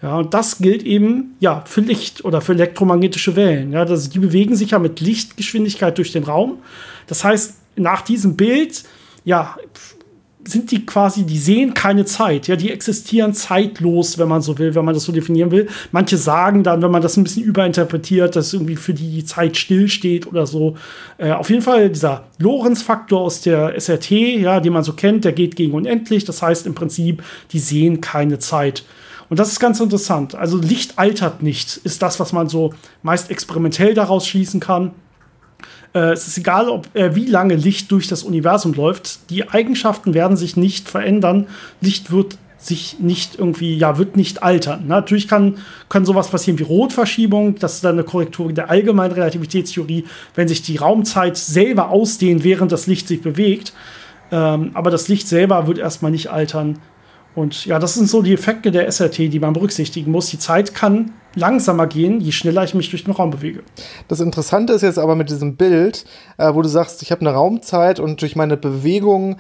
[0.02, 3.72] Ja, und das gilt eben ja für Licht oder für elektromagnetische Wellen.
[3.72, 6.60] Ja, das, die bewegen sich ja mit Lichtgeschwindigkeit durch den Raum.
[7.08, 8.84] Das heißt, nach diesem Bild
[9.26, 9.58] ja,
[10.48, 12.48] sind die quasi, die sehen keine Zeit.
[12.48, 15.68] Ja, die existieren zeitlos, wenn man so will, wenn man das so definieren will.
[15.92, 20.28] Manche sagen dann, wenn man das ein bisschen überinterpretiert, dass irgendwie für die Zeit stillsteht
[20.28, 20.76] oder so.
[21.18, 25.34] Äh, auf jeden Fall dieser Lorenz-Faktor aus der SRT, ja, den man so kennt, der
[25.34, 26.26] geht gegen unendlich.
[26.26, 28.84] Das heißt im Prinzip, die sehen keine Zeit.
[29.30, 30.36] Und das ist ganz interessant.
[30.36, 34.92] Also Licht altert nicht, ist das, was man so meist experimentell daraus schließen kann.
[35.96, 39.32] Äh, es ist egal, ob, äh, wie lange Licht durch das Universum läuft.
[39.32, 41.48] Die Eigenschaften werden sich nicht verändern.
[41.82, 44.88] Licht wird sich nicht irgendwie, ja, wird nicht altern.
[44.88, 47.56] Natürlich kann, kann sowas passieren wie Rotverschiebung.
[47.60, 52.72] Das ist dann eine Korrektur der allgemeinen Relativitätstheorie, wenn sich die Raumzeit selber ausdehnt, während
[52.72, 53.74] das Licht sich bewegt.
[54.32, 56.80] Ähm, aber das Licht selber wird erstmal nicht altern.
[57.36, 60.30] Und ja, das sind so die Effekte der SRT, die man berücksichtigen muss.
[60.30, 63.64] Die Zeit kann langsamer gehen, je schneller ich mich durch den Raum bewege.
[64.08, 66.06] Das Interessante ist jetzt aber mit diesem Bild,
[66.38, 69.38] äh, wo du sagst, ich habe eine Raumzeit und durch meine Bewegung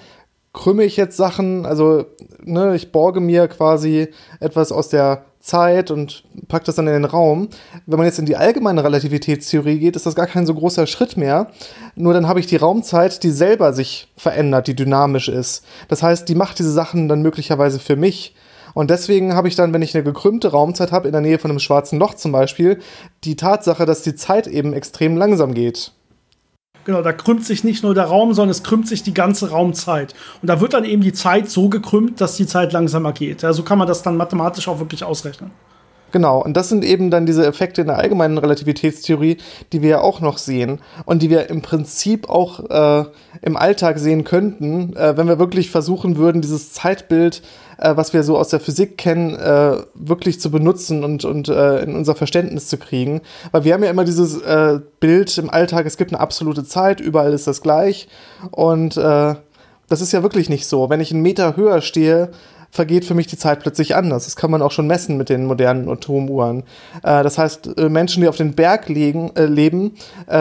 [0.53, 2.05] krümme ich jetzt Sachen, also
[2.43, 4.07] ne, ich borge mir quasi
[4.39, 7.49] etwas aus der Zeit und packt das dann in den Raum.
[7.85, 11.17] Wenn man jetzt in die allgemeine Relativitätstheorie geht, ist das gar kein so großer Schritt
[11.17, 11.51] mehr.
[11.95, 15.63] Nur dann habe ich die Raumzeit, die selber sich verändert, die dynamisch ist.
[15.87, 18.33] Das heißt, die macht diese Sachen dann möglicherweise für mich.
[18.75, 21.49] Und deswegen habe ich dann, wenn ich eine gekrümmte Raumzeit habe, in der Nähe von
[21.49, 22.79] einem schwarzen Loch zum Beispiel,
[23.23, 25.93] die Tatsache, dass die Zeit eben extrem langsam geht.
[26.83, 30.13] Genau, da krümmt sich nicht nur der Raum, sondern es krümmt sich die ganze Raumzeit.
[30.41, 33.43] Und da wird dann eben die Zeit so gekrümmt, dass die Zeit langsamer geht.
[33.43, 35.51] Ja, so kann man das dann mathematisch auch wirklich ausrechnen.
[36.11, 39.37] Genau, und das sind eben dann diese Effekte in der allgemeinen Relativitätstheorie,
[39.73, 43.05] die wir ja auch noch sehen und die wir im Prinzip auch äh,
[43.41, 47.41] im Alltag sehen könnten, äh, wenn wir wirklich versuchen würden, dieses Zeitbild
[47.77, 51.79] äh, was wir so aus der Physik kennen, äh, wirklich zu benutzen und, und äh,
[51.83, 53.21] in unser Verständnis zu kriegen.
[53.51, 56.99] Weil wir haben ja immer dieses äh, Bild im Alltag, es gibt eine absolute Zeit,
[56.99, 58.07] überall ist das gleich.
[58.51, 59.35] Und äh,
[59.87, 60.89] das ist ja wirklich nicht so.
[60.89, 62.31] Wenn ich einen Meter höher stehe,
[62.75, 64.25] vergeht für mich die Zeit plötzlich anders.
[64.25, 66.63] Das kann man auch schon messen mit den modernen Atomuhren.
[67.03, 69.93] Äh, das heißt, äh, Menschen, die auf den Berg legen, äh, leben,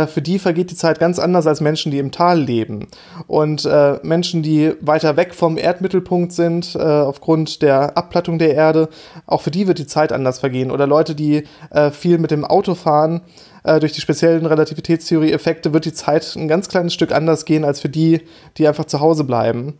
[0.09, 2.89] für die vergeht die Zeit ganz anders als Menschen, die im Tal leben.
[3.27, 3.69] Und
[4.03, 8.89] Menschen, die weiter weg vom Erdmittelpunkt sind, aufgrund der Abplattung der Erde,
[9.27, 10.71] auch für die wird die Zeit anders vergehen.
[10.71, 11.45] Oder Leute, die
[11.93, 13.21] viel mit dem Auto fahren,
[13.63, 17.91] durch die speziellen Relativitätstheorie-Effekte wird die Zeit ein ganz kleines Stück anders gehen als für
[17.91, 18.23] die,
[18.57, 19.79] die einfach zu Hause bleiben.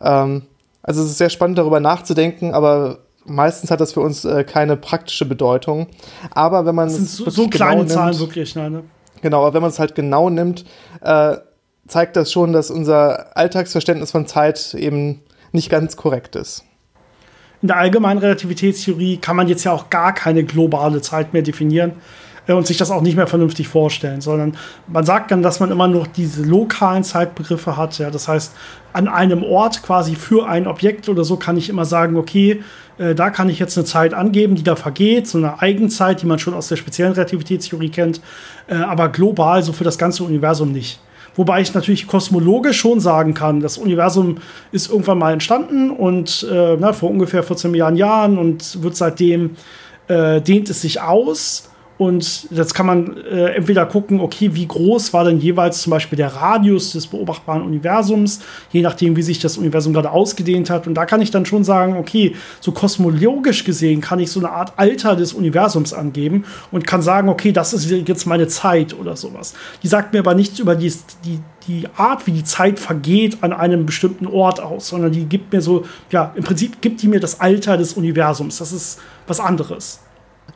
[0.00, 0.42] Ähm,
[0.86, 4.76] also es ist sehr spannend darüber nachzudenken, aber meistens hat das für uns äh, keine
[4.76, 5.88] praktische Bedeutung.
[6.30, 8.84] Aber wenn man es so, so kleine genau Zahlen wirklich, ne?
[9.20, 10.64] Genau, aber wenn man es halt genau nimmt,
[11.02, 11.36] äh,
[11.88, 15.22] zeigt das schon, dass unser Alltagsverständnis von Zeit eben
[15.52, 16.64] nicht ganz korrekt ist.
[17.62, 21.94] In der allgemeinen Relativitätstheorie kann man jetzt ja auch gar keine globale Zeit mehr definieren
[22.54, 24.56] und sich das auch nicht mehr vernünftig vorstellen, sondern
[24.86, 27.98] man sagt dann, dass man immer noch diese lokalen Zeitbegriffe hat.
[27.98, 28.54] Ja, das heißt,
[28.92, 32.62] an einem Ort quasi für ein Objekt oder so kann ich immer sagen, okay,
[32.98, 36.26] äh, da kann ich jetzt eine Zeit angeben, die da vergeht, so eine Eigenzeit, die
[36.26, 38.20] man schon aus der speziellen Relativitätstheorie kennt,
[38.68, 41.00] äh, aber global so für das ganze Universum nicht.
[41.34, 44.38] Wobei ich natürlich kosmologisch schon sagen kann, das Universum
[44.72, 49.56] ist irgendwann mal entstanden und äh, na, vor ungefähr 14 Milliarden Jahren und wird seitdem
[50.08, 55.14] äh, dehnt es sich aus und jetzt kann man äh, entweder gucken, okay, wie groß
[55.14, 59.56] war denn jeweils zum Beispiel der Radius des beobachtbaren Universums, je nachdem, wie sich das
[59.56, 60.86] Universum gerade ausgedehnt hat.
[60.86, 64.50] Und da kann ich dann schon sagen, okay, so kosmologisch gesehen kann ich so eine
[64.50, 69.16] Art Alter des Universums angeben und kann sagen, okay, das ist jetzt meine Zeit oder
[69.16, 69.54] sowas.
[69.82, 70.92] Die sagt mir aber nichts über die,
[71.24, 75.50] die, die Art, wie die Zeit vergeht an einem bestimmten Ort aus, sondern die gibt
[75.50, 78.58] mir so, ja, im Prinzip gibt die mir das Alter des Universums.
[78.58, 80.00] Das ist was anderes.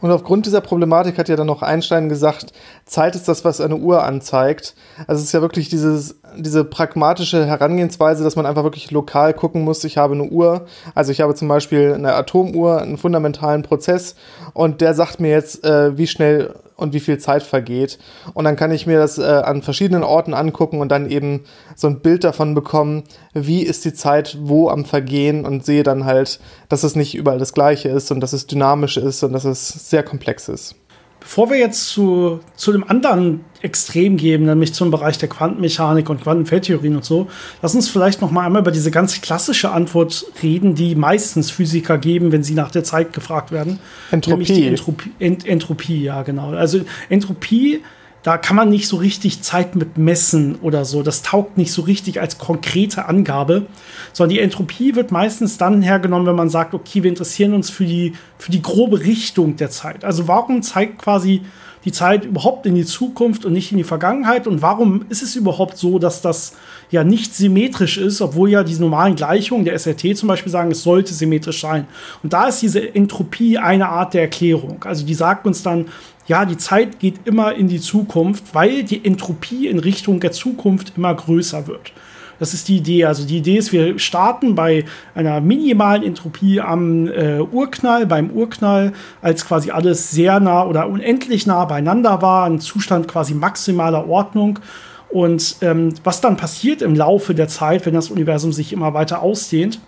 [0.00, 2.52] Und aufgrund dieser Problematik hat ja dann noch Einstein gesagt,
[2.86, 4.74] Zeit ist das, was eine Uhr anzeigt.
[5.06, 9.62] Also es ist ja wirklich dieses diese pragmatische Herangehensweise, dass man einfach wirklich lokal gucken
[9.62, 14.14] muss, ich habe eine Uhr, also ich habe zum Beispiel eine Atomuhr, einen fundamentalen Prozess
[14.52, 17.98] und der sagt mir jetzt, äh, wie schnell und wie viel Zeit vergeht.
[18.32, 21.44] Und dann kann ich mir das äh, an verschiedenen Orten angucken und dann eben
[21.76, 26.06] so ein Bild davon bekommen, wie ist die Zeit wo am Vergehen und sehe dann
[26.06, 29.44] halt, dass es nicht überall das gleiche ist und dass es dynamisch ist und dass
[29.44, 30.74] es sehr komplex ist.
[31.20, 36.22] Bevor wir jetzt zu, zu dem anderen Extrem gehen, nämlich zum Bereich der Quantenmechanik und
[36.22, 37.28] Quantenfeldtheorien und so,
[37.61, 41.98] lass uns vielleicht noch mal einmal über diese ganz klassische Antwort reden, die meistens Physiker
[41.98, 43.78] geben, wenn sie nach der Zeit gefragt werden.
[44.11, 44.30] Entropie.
[44.30, 46.52] Nämlich die Entropie, Ent Entropie, ja genau.
[46.52, 46.80] Also
[47.11, 47.83] Entropie
[48.22, 51.02] da kann man nicht so richtig Zeit mit messen oder so.
[51.02, 53.66] Das taugt nicht so richtig als konkrete Angabe,
[54.12, 57.87] sondern die Entropie wird meistens dann hergenommen, wenn man sagt, okay, wir interessieren uns für
[57.87, 60.04] die, für die grobe Richtung der Zeit.
[60.04, 61.42] Also warum zeigt quasi
[61.84, 64.46] die Zeit überhaupt in die Zukunft und nicht in die Vergangenheit?
[64.46, 66.56] Und warum ist es überhaupt so, dass das
[66.90, 70.82] ja nicht symmetrisch ist, obwohl ja diese normalen Gleichungen der SRT zum Beispiel sagen, es
[70.82, 71.86] sollte symmetrisch sein.
[72.22, 74.84] Und da ist diese Entropie eine Art der Erklärung.
[74.84, 75.86] Also die sagt uns dann,
[76.26, 80.92] ja, die Zeit geht immer in die Zukunft, weil die Entropie in Richtung der Zukunft
[80.96, 81.92] immer größer wird.
[82.40, 83.05] Das ist die Idee.
[83.05, 88.92] Also die Idee ist, wir starten bei einer minimalen Entropie am äh, Urknall, beim Urknall,
[89.22, 94.59] als quasi alles sehr nah oder unendlich nah beieinander war, ein Zustand quasi maximaler Ordnung.
[95.11, 99.22] Und ähm, was dann passiert im Laufe der Zeit, wenn das Universum sich immer weiter
[99.22, 99.79] ausdehnt,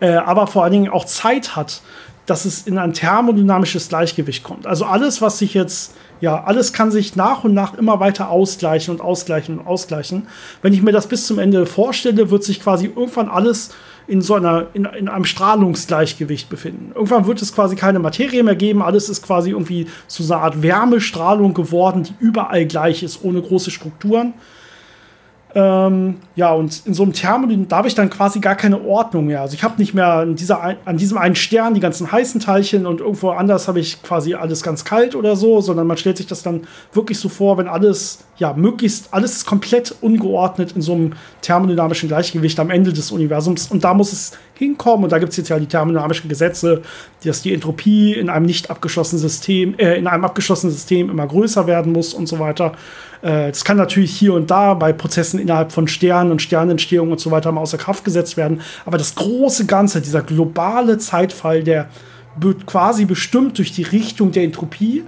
[0.00, 1.80] äh, aber vor allen Dingen auch Zeit hat,
[2.26, 4.66] dass es in ein thermodynamisches Gleichgewicht kommt.
[4.66, 8.92] Also alles, was sich jetzt, ja, alles kann sich nach und nach immer weiter ausgleichen
[8.92, 10.26] und ausgleichen und ausgleichen.
[10.60, 13.70] Wenn ich mir das bis zum Ende vorstelle, wird sich quasi irgendwann alles
[14.08, 16.92] in so einer, in, in einem Strahlungsgleichgewicht befinden.
[16.94, 20.62] Irgendwann wird es quasi keine Materie mehr geben, alles ist quasi irgendwie so eine Art
[20.62, 24.34] Wärmestrahlung geworden, die überall gleich ist, ohne große Strukturen.
[25.58, 29.24] Ähm, ja, und in so einem Thermodynamik da habe ich dann quasi gar keine Ordnung
[29.24, 29.40] mehr.
[29.40, 32.84] Also ich habe nicht mehr an, dieser, an diesem einen Stern die ganzen heißen Teilchen
[32.84, 36.26] und irgendwo anders habe ich quasi alles ganz kalt oder so, sondern man stellt sich
[36.26, 41.14] das dann wirklich so vor, wenn alles, ja, möglichst, alles komplett ungeordnet in so einem
[41.40, 43.70] thermodynamischen Gleichgewicht am Ende des Universums.
[43.70, 45.04] Und da muss es hinkommen.
[45.04, 46.82] Und da gibt es jetzt ja die thermodynamischen Gesetze,
[47.24, 51.66] dass die Entropie in einem nicht abgeschlossenen System, äh, in einem abgeschlossenen System immer größer
[51.66, 52.72] werden muss und so weiter.
[53.22, 57.20] Äh, das kann natürlich hier und da bei Prozessen innerhalb von Sternen und Sternentstehung und
[57.20, 58.60] so weiter mal außer Kraft gesetzt werden.
[58.84, 61.88] Aber das große Ganze, dieser globale Zeitfall, der
[62.38, 65.04] wird quasi bestimmt durch die Richtung der Entropie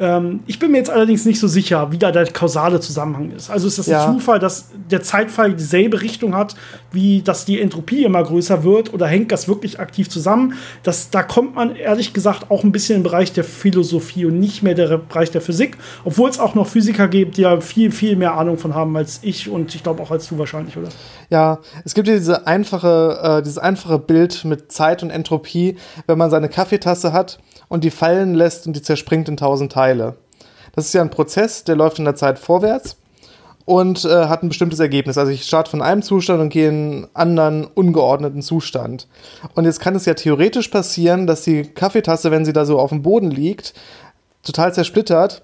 [0.00, 3.50] ähm, ich bin mir jetzt allerdings nicht so sicher, wie da der kausale Zusammenhang ist.
[3.50, 4.06] Also ist das ja.
[4.06, 6.54] ein Zufall, dass der Zeitfall dieselbe Richtung hat,
[6.92, 10.54] wie dass die Entropie immer größer wird oder hängt das wirklich aktiv zusammen?
[10.82, 14.62] Das, da kommt man ehrlich gesagt auch ein bisschen im Bereich der Philosophie und nicht
[14.62, 18.16] mehr der Bereich der Physik, obwohl es auch noch Physiker gibt, die ja viel, viel
[18.16, 20.88] mehr Ahnung von haben als ich und ich glaube auch als du wahrscheinlich, oder?
[21.30, 26.18] Ja, es gibt ja diese einfache, äh, dieses einfache Bild mit Zeit und Entropie, wenn
[26.18, 29.87] man seine Kaffeetasse hat und die fallen lässt und die zerspringt in tausend Teile.
[30.74, 32.96] Das ist ja ein Prozess, der läuft in der Zeit vorwärts
[33.64, 35.18] und äh, hat ein bestimmtes Ergebnis.
[35.18, 39.08] Also ich starte von einem Zustand und gehe in einen anderen ungeordneten Zustand.
[39.54, 42.90] Und jetzt kann es ja theoretisch passieren, dass die Kaffeetasse, wenn sie da so auf
[42.90, 43.74] dem Boden liegt,
[44.42, 45.42] total zersplittert,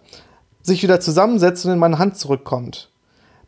[0.62, 2.90] sich wieder zusammensetzt und in meine Hand zurückkommt.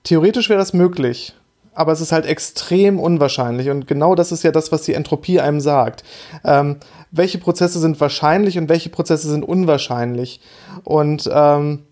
[0.03, 1.35] Theoretisch wäre das möglich
[1.77, 3.71] aber es ist halt extrem unwahrscheinlich.
[3.71, 6.03] Und genau das ist ja das, was die Entropie einem sagt.
[6.45, 6.77] Ähm,
[7.11, 10.41] welche Prozesse sind wahrscheinlich und welche Prozesse sind unwahrscheinlich?
[10.85, 11.83] Und ähm,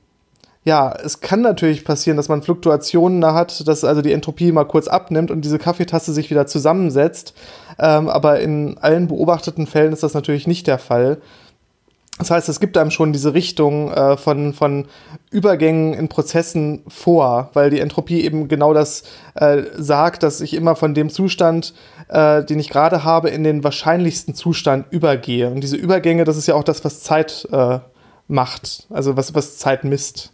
[0.64, 4.64] ja, es kann natürlich passieren, dass man Fluktuationen da hat, dass also die Entropie mal
[4.64, 7.34] kurz abnimmt und diese Kaffeetasse sich wieder zusammensetzt.
[7.78, 11.18] Ähm, aber in allen beobachteten Fällen ist das natürlich nicht der Fall.
[12.18, 14.86] Das heißt, es gibt einem schon diese Richtung äh, von, von
[15.32, 19.02] Übergängen in Prozessen vor, weil die Entropie eben genau das
[19.34, 21.74] äh, sagt, dass ich immer von dem Zustand,
[22.08, 25.50] äh, den ich gerade habe, in den wahrscheinlichsten Zustand übergehe.
[25.50, 27.80] Und diese Übergänge, das ist ja auch das, was Zeit äh,
[28.28, 30.32] macht, also was, was Zeit misst.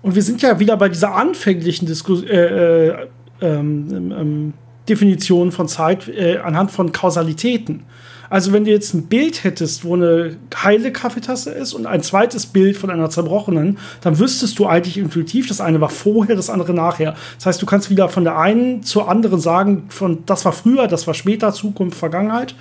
[0.00, 3.06] Und wir sind ja wieder bei dieser anfänglichen Diskus äh, äh,
[3.42, 4.52] ähm, ähm,
[4.88, 6.10] Definition von Zeit
[6.44, 7.84] anhand von Kausalitäten.
[8.30, 12.46] Also, wenn du jetzt ein Bild hättest, wo eine heile Kaffeetasse ist und ein zweites
[12.46, 16.74] Bild von einer zerbrochenen, dann wüsstest du eigentlich intuitiv, das eine war vorher, das andere
[16.74, 17.14] nachher.
[17.36, 20.86] Das heißt, du kannst wieder von der einen zur anderen sagen, von das war früher,
[20.88, 22.54] das war später, Zukunft, Vergangenheit.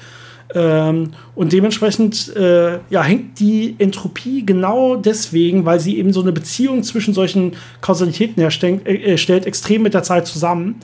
[0.54, 6.32] Ähm, und dementsprechend äh, ja, hängt die Entropie genau deswegen, weil sie eben so eine
[6.32, 10.76] Beziehung zwischen solchen Kausalitäten herstellt, äh, extrem mit der Zeit zusammen.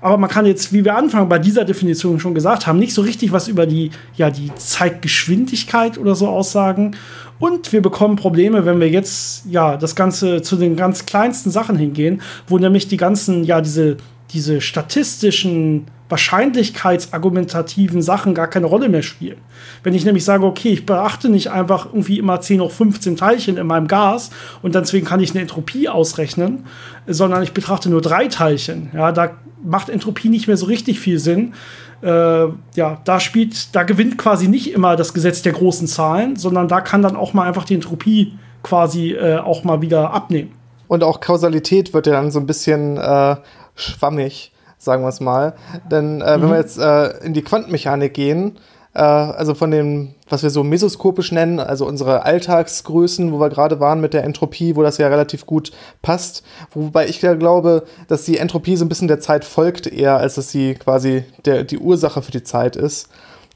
[0.00, 3.02] Aber man kann jetzt, wie wir anfangen, bei dieser Definition schon gesagt haben, nicht so
[3.02, 6.96] richtig was über die, ja, die Zeitgeschwindigkeit oder so aussagen.
[7.38, 11.76] Und wir bekommen Probleme, wenn wir jetzt ja das Ganze zu den ganz kleinsten Sachen
[11.76, 13.98] hingehen, wo nämlich die ganzen, ja, diese,
[14.32, 19.38] diese statistischen wahrscheinlichkeitsargumentativen Sachen gar keine Rolle mehr spielen.
[19.82, 23.56] Wenn ich nämlich sage, okay, ich beachte nicht einfach irgendwie immer 10 hoch 15 Teilchen
[23.56, 24.30] in meinem Gas
[24.62, 26.66] und deswegen kann ich eine Entropie ausrechnen,
[27.06, 28.90] sondern ich betrachte nur drei Teilchen.
[28.94, 31.54] Ja, da macht Entropie nicht mehr so richtig viel Sinn.
[32.02, 36.68] Äh, ja, da spielt, da gewinnt quasi nicht immer das Gesetz der großen Zahlen, sondern
[36.68, 40.52] da kann dann auch mal einfach die Entropie quasi äh, auch mal wieder abnehmen.
[40.88, 43.36] Und auch Kausalität wird ja dann so ein bisschen äh,
[43.74, 45.54] schwammig sagen wir es mal.
[45.90, 46.42] Denn äh, mhm.
[46.42, 48.58] wenn wir jetzt äh, in die Quantenmechanik gehen,
[48.96, 53.78] äh, also von dem, was wir so mesoskopisch nennen, also unsere Alltagsgrößen, wo wir gerade
[53.78, 56.42] waren mit der Entropie, wo das ja relativ gut passt.
[56.72, 60.36] Wobei ich ja glaube, dass die Entropie so ein bisschen der Zeit folgt eher, als
[60.36, 63.08] dass sie quasi der, die Ursache für die Zeit ist.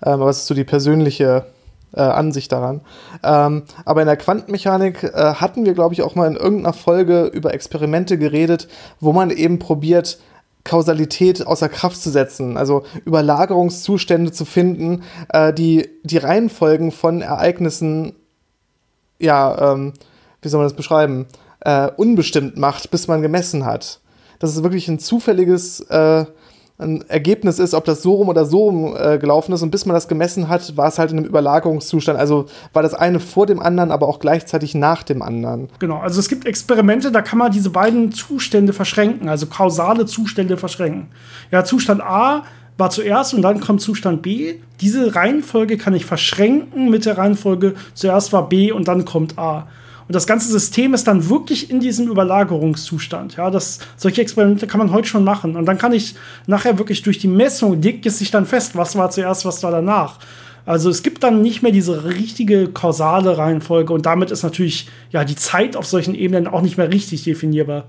[0.04, 1.46] Ähm, aber es ist so die persönliche
[1.94, 2.82] äh, Ansicht daran.
[3.22, 7.24] Ähm, aber in der Quantenmechanik äh, hatten wir, glaube ich, auch mal in irgendeiner Folge
[7.24, 8.68] über Experimente geredet,
[9.00, 10.18] wo man eben probiert,
[10.64, 18.14] Kausalität außer Kraft zu setzen, also Überlagerungszustände zu finden, äh, die die Reihenfolgen von Ereignissen,
[19.18, 19.94] ja, ähm,
[20.42, 21.26] wie soll man das beschreiben,
[21.60, 24.00] äh, unbestimmt macht, bis man gemessen hat.
[24.38, 26.24] Das ist wirklich ein zufälliges äh,
[26.80, 29.62] ein Ergebnis ist, ob das so rum oder so rum äh, gelaufen ist.
[29.62, 32.18] Und bis man das gemessen hat, war es halt in einem Überlagerungszustand.
[32.18, 35.68] Also war das eine vor dem anderen, aber auch gleichzeitig nach dem anderen.
[35.78, 40.56] Genau, also es gibt Experimente, da kann man diese beiden Zustände verschränken, also kausale Zustände
[40.56, 41.08] verschränken.
[41.50, 42.44] Ja, Zustand A
[42.76, 44.54] war zuerst und dann kommt Zustand B.
[44.80, 49.68] Diese Reihenfolge kann ich verschränken mit der Reihenfolge zuerst war B und dann kommt A.
[50.10, 53.36] Und das ganze System ist dann wirklich in diesem Überlagerungszustand.
[53.36, 55.54] Ja, das, solche Experimente kann man heute schon machen.
[55.54, 56.16] Und dann kann ich
[56.48, 59.70] nachher wirklich durch die Messung, legt es sich dann fest, was war zuerst, was war
[59.70, 60.18] danach.
[60.66, 65.22] Also es gibt dann nicht mehr diese richtige kausale Reihenfolge und damit ist natürlich ja
[65.22, 67.84] die Zeit auf solchen Ebenen auch nicht mehr richtig definierbar.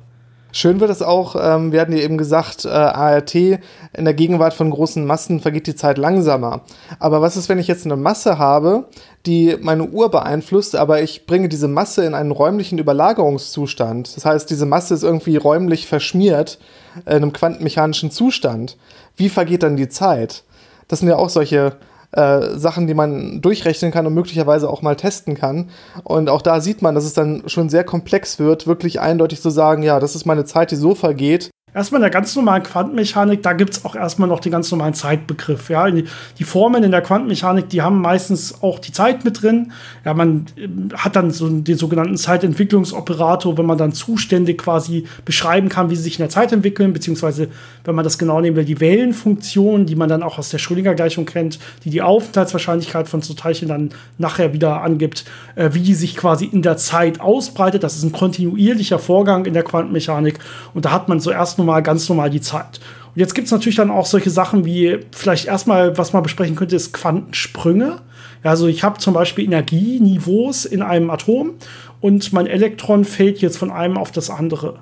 [0.53, 3.59] Schön wird es auch, ähm, wir hatten ja eben gesagt, äh, ART, in
[3.93, 6.61] der Gegenwart von großen Massen vergeht die Zeit langsamer.
[6.99, 8.85] Aber was ist, wenn ich jetzt eine Masse habe,
[9.25, 14.15] die meine Uhr beeinflusst, aber ich bringe diese Masse in einen räumlichen Überlagerungszustand?
[14.15, 16.59] Das heißt, diese Masse ist irgendwie räumlich verschmiert
[17.05, 18.77] in einem quantenmechanischen Zustand.
[19.15, 20.43] Wie vergeht dann die Zeit?
[20.89, 21.77] Das sind ja auch solche
[22.11, 25.69] äh, Sachen, die man durchrechnen kann und möglicherweise auch mal testen kann.
[26.03, 29.49] Und auch da sieht man, dass es dann schon sehr komplex wird, wirklich eindeutig zu
[29.49, 31.51] sagen, ja, das ist meine Zeit, die so vergeht.
[31.73, 34.93] Erstmal in der ganz normalen Quantenmechanik, da gibt es auch erstmal noch den ganz normalen
[34.93, 35.69] Zeitbegriff.
[35.69, 35.89] Ja?
[35.89, 39.71] Die, Formeln in der Quantenmechanik, die haben meistens auch die Zeit mit drin.
[40.03, 45.69] Ja, man äh, hat dann so den sogenannten Zeitentwicklungsoperator, wenn man dann Zustände quasi beschreiben
[45.69, 47.47] kann, wie sie sich in der Zeit entwickeln, beziehungsweise,
[47.85, 51.25] wenn man das genau nehmen will, die Wellenfunktion, die man dann auch aus der Schrödinger-Gleichung
[51.25, 55.23] kennt, die die Aufenthaltswahrscheinlichkeit von so Teilchen dann nachher wieder angibt,
[55.55, 57.83] äh, wie die sich quasi in der Zeit ausbreitet.
[57.83, 60.37] Das ist ein kontinuierlicher Vorgang in der Quantenmechanik.
[60.73, 62.79] Und da hat man zuerst normal, ganz normal die Zeit.
[63.13, 66.55] Und jetzt gibt es natürlich dann auch solche Sachen wie, vielleicht erstmal, was man besprechen
[66.55, 67.99] könnte, ist Quantensprünge.
[68.43, 71.51] Also ich habe zum Beispiel Energieniveaus in einem Atom
[71.99, 74.79] und mein Elektron fällt jetzt von einem auf das andere.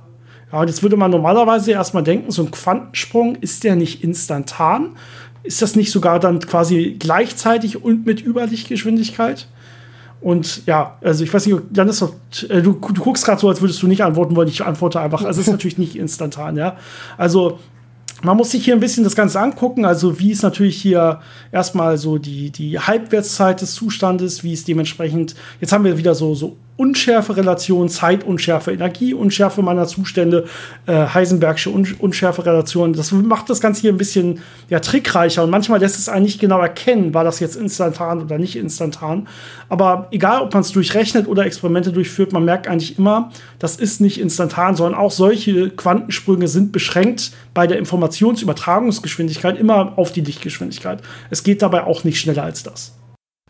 [0.51, 4.95] Ja, und jetzt würde man normalerweise erstmal denken, so ein Quantensprung ist der nicht instantan?
[5.43, 9.47] Ist das nicht sogar dann quasi gleichzeitig und mit Überlichtgeschwindigkeit?
[10.21, 12.13] Und ja, also ich weiß nicht, doch,
[12.49, 14.49] äh, du, du guckst gerade so, als würdest du nicht antworten wollen.
[14.49, 15.23] Ich antworte einfach.
[15.23, 16.75] Also es ist natürlich nicht instantan, ja.
[17.17, 17.59] Also
[18.21, 19.85] man muss sich hier ein bisschen das Ganze angucken.
[19.85, 25.35] Also, wie ist natürlich hier erstmal so die, die Halbwertszeit des Zustandes, wie ist dementsprechend,
[25.61, 30.45] jetzt haben wir wieder so, so unschärfe Relation, Zeitunschärfe, Energieunschärfe meiner Zustände,
[30.85, 32.93] äh, Heisenbergsche Un unschärfe Relation.
[32.93, 34.39] Das macht das Ganze hier ein bisschen
[34.69, 38.37] ja, trickreicher und manchmal lässt es einen nicht genau erkennen, war das jetzt instantan oder
[38.37, 39.27] nicht instantan.
[39.67, 43.99] Aber egal, ob man es durchrechnet oder Experimente durchführt, man merkt eigentlich immer, das ist
[43.99, 51.01] nicht instantan, sondern auch solche Quantensprünge sind beschränkt bei der Informationsübertragungsgeschwindigkeit immer auf die Lichtgeschwindigkeit.
[51.29, 52.98] Es geht dabei auch nicht schneller als das.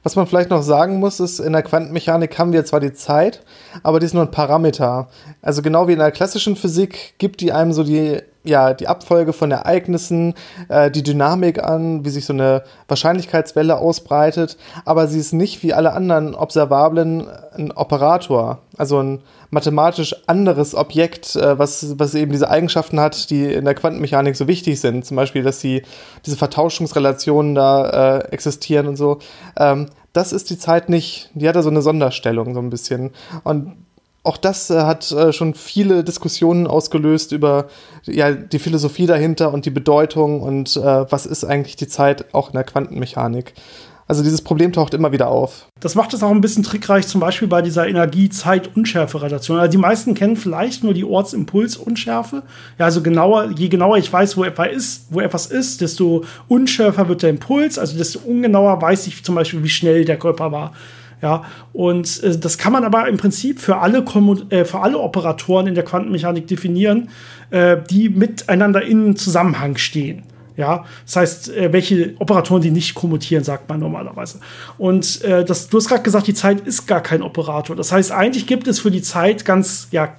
[0.04, 3.42] Was man vielleicht noch sagen muss, ist, in der Quantenmechanik haben wir zwar die Zeit,
[3.84, 5.10] aber die ist nur ein Parameter.
[5.42, 9.34] Also genau wie in der klassischen Physik gibt die einem so die, ja, die Abfolge
[9.34, 10.34] von Ereignissen,
[10.70, 15.74] äh, die Dynamik an, wie sich so eine Wahrscheinlichkeitswelle ausbreitet, aber sie ist nicht wie
[15.74, 22.50] alle anderen Observablen ein Operator, also ein mathematisch anderes Objekt, äh, was, was eben diese
[22.50, 25.06] Eigenschaften hat, die in der Quantenmechanik so wichtig sind.
[25.06, 25.84] Zum Beispiel, dass die,
[26.26, 29.20] diese Vertauschungsrelationen da äh, existieren und so.
[29.58, 31.30] Ähm, das ist die Zeit nicht.
[31.34, 33.12] Die hat da so eine Sonderstellung, so ein bisschen.
[33.44, 33.76] Und
[34.30, 37.68] auch das äh, hat äh, schon viele Diskussionen ausgelöst über
[38.06, 42.50] ja, die Philosophie dahinter und die Bedeutung und äh, was ist eigentlich die Zeit auch
[42.50, 43.56] in der Quantenmechanik.
[44.08, 45.68] Also dieses Problem taucht immer wieder auf.
[45.80, 49.60] Das macht es auch ein bisschen trickreich, zum Beispiel bei dieser Energie-Zeit-Unschärfe-Relation.
[49.60, 52.42] Also die meisten kennen vielleicht nur die Ortsimpuls-Unschärfe.
[52.80, 57.08] Ja, also genauer, je genauer ich weiß, wo etwas ist, wo etwas ist, desto unschärfer
[57.08, 60.74] wird der Impuls, also desto ungenauer weiß ich zum Beispiel, wie schnell der Körper war.
[61.22, 61.44] Ja,
[61.74, 64.06] und äh, das kann man aber im Prinzip für alle,
[64.50, 67.10] äh, für alle Operatoren in der Quantenmechanik definieren,
[67.50, 70.24] äh, die miteinander in Zusammenhang stehen.
[70.56, 74.42] Ja, das heißt, äh, welche Operatoren, die nicht kommutieren, sagt man normalerweise.
[74.78, 77.78] Und äh, das, du hast gerade gesagt, die Zeit ist gar kein Operator.
[77.78, 80.16] Das heißt, eigentlich gibt es für die Zeit ganz, ja,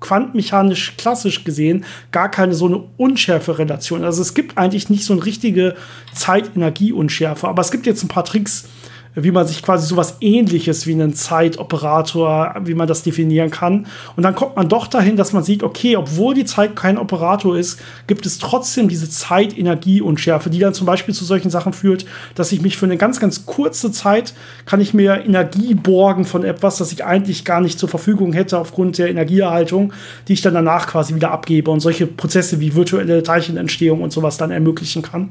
[0.00, 4.04] quantenmechanisch klassisch gesehen gar keine so eine Unschärfe-Relation.
[4.04, 5.74] Also es gibt eigentlich nicht so eine richtige
[6.14, 7.48] Zeit-Energie-Unschärfe.
[7.48, 8.68] Aber es gibt jetzt ein paar Tricks,
[9.14, 13.86] wie man sich quasi sowas ähnliches wie einen Zeitoperator, wie man das definieren kann.
[14.16, 17.56] Und dann kommt man doch dahin, dass man sieht, okay, obwohl die Zeit kein Operator
[17.56, 22.52] ist, gibt es trotzdem diese Zeit-Energie-Unschärfe, die dann zum Beispiel zu solchen Sachen führt, dass
[22.52, 24.34] ich mich für eine ganz, ganz kurze Zeit
[24.66, 28.58] kann ich mir Energie borgen von etwas, das ich eigentlich gar nicht zur Verfügung hätte
[28.58, 29.92] aufgrund der Energieerhaltung,
[30.26, 34.36] die ich dann danach quasi wieder abgebe und solche Prozesse wie virtuelle Teilchenentstehung und sowas
[34.36, 35.30] dann ermöglichen kann.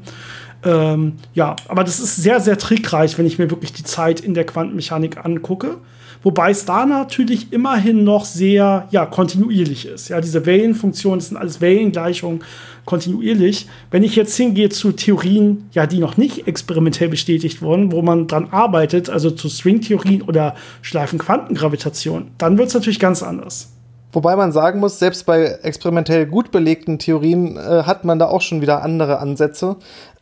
[0.64, 4.34] Ähm, ja, aber das ist sehr, sehr trickreich, wenn ich mir wirklich die Zeit in
[4.34, 5.76] der Quantenmechanik angucke.
[6.22, 10.08] Wobei es da natürlich immerhin noch sehr ja, kontinuierlich ist.
[10.08, 12.42] Ja, diese Wellenfunktionen, sind alles Wellengleichungen
[12.86, 13.68] kontinuierlich.
[13.90, 18.26] Wenn ich jetzt hingehe zu Theorien, ja, die noch nicht experimentell bestätigt wurden, wo man
[18.26, 23.74] dran arbeitet, also zu Stringtheorien oder Schleifenquantengravitation, dann wird es natürlich ganz anders.
[24.14, 28.42] Wobei man sagen muss, selbst bei experimentell gut belegten Theorien äh, hat man da auch
[28.42, 29.76] schon wieder andere Ansätze.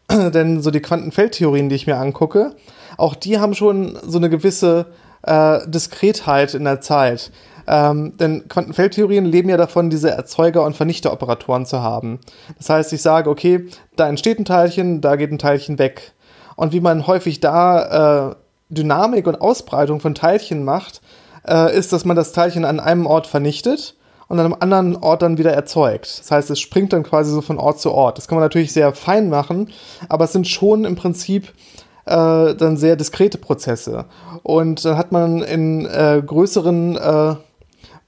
[0.11, 2.55] denn so die Quantenfeldtheorien, die ich mir angucke,
[2.97, 4.87] auch die haben schon so eine gewisse
[5.23, 7.31] äh, Diskretheit in der Zeit.
[7.67, 12.19] Ähm, denn Quantenfeldtheorien leben ja davon, diese Erzeuger- und Vernichteroperatoren zu haben.
[12.59, 16.13] Das heißt, ich sage, okay, da entsteht ein Teilchen, da geht ein Teilchen weg.
[16.57, 18.35] Und wie man häufig da äh,
[18.69, 21.01] Dynamik und Ausbreitung von Teilchen macht,
[21.47, 23.95] äh, ist, dass man das Teilchen an einem Ort vernichtet
[24.33, 26.21] und an einem anderen Ort dann wieder erzeugt.
[26.21, 28.17] Das heißt, es springt dann quasi so von Ort zu Ort.
[28.17, 29.69] Das kann man natürlich sehr fein machen,
[30.09, 31.49] aber es sind schon im Prinzip
[32.07, 34.07] äh, dann sehr diskrete Prozesse.
[34.43, 37.35] Und dann hat man in äh, größeren äh,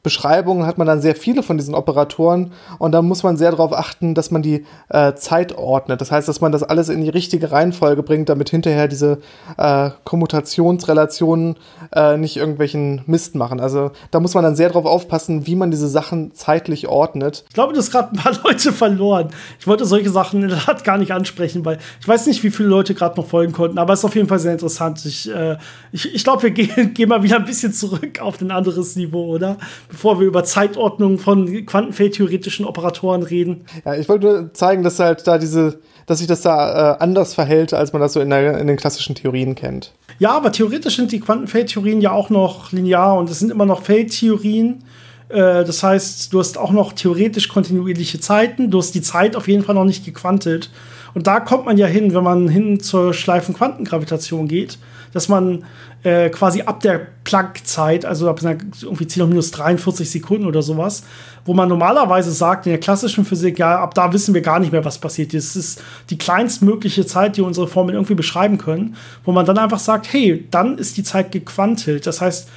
[0.05, 3.73] Beschreibungen hat man dann sehr viele von diesen Operatoren und da muss man sehr darauf
[3.73, 6.03] achten, dass man die äh, Zeit ordnet.
[6.03, 9.19] Das heißt, dass man das alles in die richtige Reihenfolge bringt, damit hinterher diese
[9.57, 11.57] äh, Kommutationsrelationen
[11.97, 13.61] äh, nicht irgendwelchen Mist machen.
[13.61, 17.45] Also da muss man dann sehr darauf aufpassen, wie man diese Sachen zeitlich ordnet.
[17.49, 19.31] Ich glaube, du hast gerade ein paar Leute verloren.
[19.59, 22.51] Ich wollte solche Sachen in der Tat gar nicht ansprechen, weil ich weiß nicht, wie
[22.51, 25.03] viele Leute gerade noch folgen konnten, aber es ist auf jeden Fall sehr interessant.
[25.07, 25.57] Ich, äh,
[25.93, 29.29] ich, ich glaube, wir gehen, gehen mal wieder ein bisschen zurück auf ein anderes Niveau,
[29.29, 29.57] oder?
[29.95, 33.65] Bevor wir über Zeitordnung von quantenfeldtheoretischen Operatoren reden.
[33.85, 37.33] Ja, ich wollte nur zeigen, dass halt da diese, dass sich das da äh, anders
[37.33, 39.93] verhält, als man das so in, der, in den klassischen Theorien kennt.
[40.19, 43.83] Ja, aber theoretisch sind die Quantenfeldtheorien ja auch noch linear und es sind immer noch
[43.83, 44.85] Feldtheorien.
[45.29, 48.71] Äh, das heißt, du hast auch noch theoretisch kontinuierliche Zeiten.
[48.71, 50.71] Du hast die Zeit auf jeden Fall noch nicht gequantet.
[51.15, 54.79] Und da kommt man ja hin, wenn man hin zur Schleifenquantengravitation geht,
[55.15, 55.65] dass man
[56.03, 61.05] äh, quasi ab der Planck-Zeit, also ab irgendwie 10 minus 43 Sekunden oder sowas,
[61.47, 64.73] wo man normalerweise sagt, in der klassischen Physik, ja, ab da wissen wir gar nicht
[64.73, 65.33] mehr, was passiert.
[65.33, 69.79] Das ist die kleinstmögliche Zeit, die unsere Formeln irgendwie beschreiben können, wo man dann einfach
[69.79, 72.07] sagt, hey, dann ist die Zeit gequantelt.
[72.07, 72.49] Das heißt,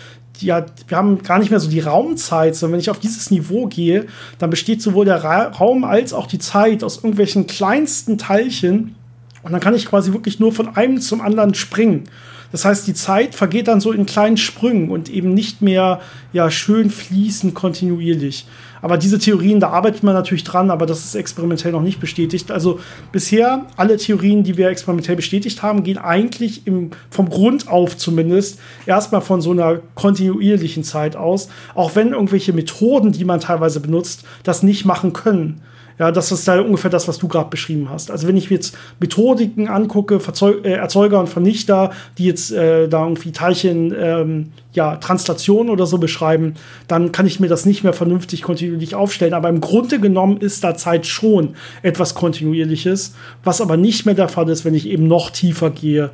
[0.41, 3.67] ja, wir haben gar nicht mehr so die Raumzeit, sondern wenn ich auf dieses Niveau
[3.67, 4.07] gehe,
[4.39, 8.95] dann besteht sowohl der Ra Raum als auch die Zeit aus irgendwelchen kleinsten Teilchen.
[9.43, 12.03] Und dann kann ich quasi wirklich nur von einem zum anderen springen.
[12.51, 16.01] Das heißt, die Zeit vergeht dann so in kleinen Sprüngen und eben nicht mehr
[16.33, 18.45] ja, schön fließend kontinuierlich.
[18.81, 22.51] Aber diese Theorien, da arbeitet man natürlich dran, aber das ist experimentell noch nicht bestätigt.
[22.51, 22.79] Also
[23.11, 28.59] bisher alle Theorien, die wir experimentell bestätigt haben, gehen eigentlich im, vom Grund auf zumindest
[28.85, 34.23] erstmal von so einer kontinuierlichen Zeit aus, auch wenn irgendwelche Methoden, die man teilweise benutzt,
[34.43, 35.61] das nicht machen können.
[35.99, 38.11] Ja, das ist da ungefähr das, was du gerade beschrieben hast.
[38.11, 42.87] Also wenn ich mir jetzt Methodiken angucke, Verzeug äh, Erzeuger und Vernichter, die jetzt äh,
[42.87, 46.53] da irgendwie Teilchen, ähm, ja, Translation oder so beschreiben,
[46.87, 49.33] dann kann ich mir das nicht mehr vernünftig kontinuierlich aufstellen.
[49.33, 54.29] Aber im Grunde genommen ist da Zeit schon etwas Kontinuierliches, was aber nicht mehr der
[54.29, 56.11] Fall ist, wenn ich eben noch tiefer gehe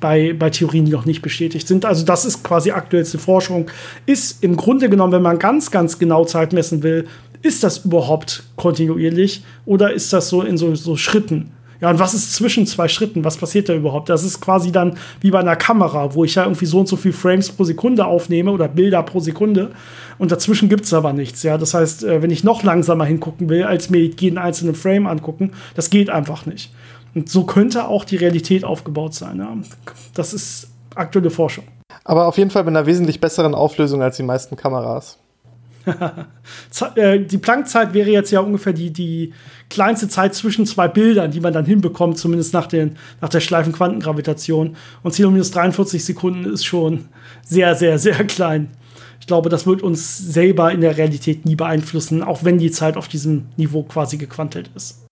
[0.00, 1.84] bei, bei Theorien, die noch nicht bestätigt sind.
[1.84, 3.70] Also das ist quasi aktuellste Forschung.
[4.06, 7.06] Ist im Grunde genommen, wenn man ganz, ganz genau Zeit messen will,
[7.42, 11.52] ist das überhaupt kontinuierlich oder ist das so in so, so Schritten?
[11.80, 13.24] Ja, und was ist zwischen zwei Schritten?
[13.24, 14.10] Was passiert da überhaupt?
[14.10, 16.96] Das ist quasi dann wie bei einer Kamera, wo ich ja irgendwie so und so
[16.96, 19.70] viel Frames pro Sekunde aufnehme oder Bilder pro Sekunde.
[20.18, 21.42] Und dazwischen gibt es aber nichts.
[21.42, 25.06] Ja, das heißt, äh, wenn ich noch langsamer hingucken will, als mir jeden einzelnen Frame
[25.06, 26.70] angucken, das geht einfach nicht.
[27.14, 29.38] Und so könnte auch die Realität aufgebaut sein.
[29.38, 29.56] Ja.
[30.14, 31.64] Das ist aktuelle Forschung.
[32.04, 35.18] Aber auf jeden Fall mit einer wesentlich besseren Auflösung als die meisten Kameras.
[36.94, 39.32] Äh, die Planckzeit wäre jetzt ja ungefähr die, die
[39.68, 44.76] kleinste Zeit zwischen zwei Bildern, die man dann hinbekommt, zumindest nach, den, nach der Schleifenquantengravitation.
[45.02, 47.08] Und 10 minus 43 Sekunden ist schon
[47.42, 48.68] sehr, sehr, sehr klein.
[49.20, 52.96] Ich glaube, das wird uns selber in der Realität nie beeinflussen, auch wenn die Zeit
[52.96, 55.09] auf diesem Niveau quasi gequantelt ist.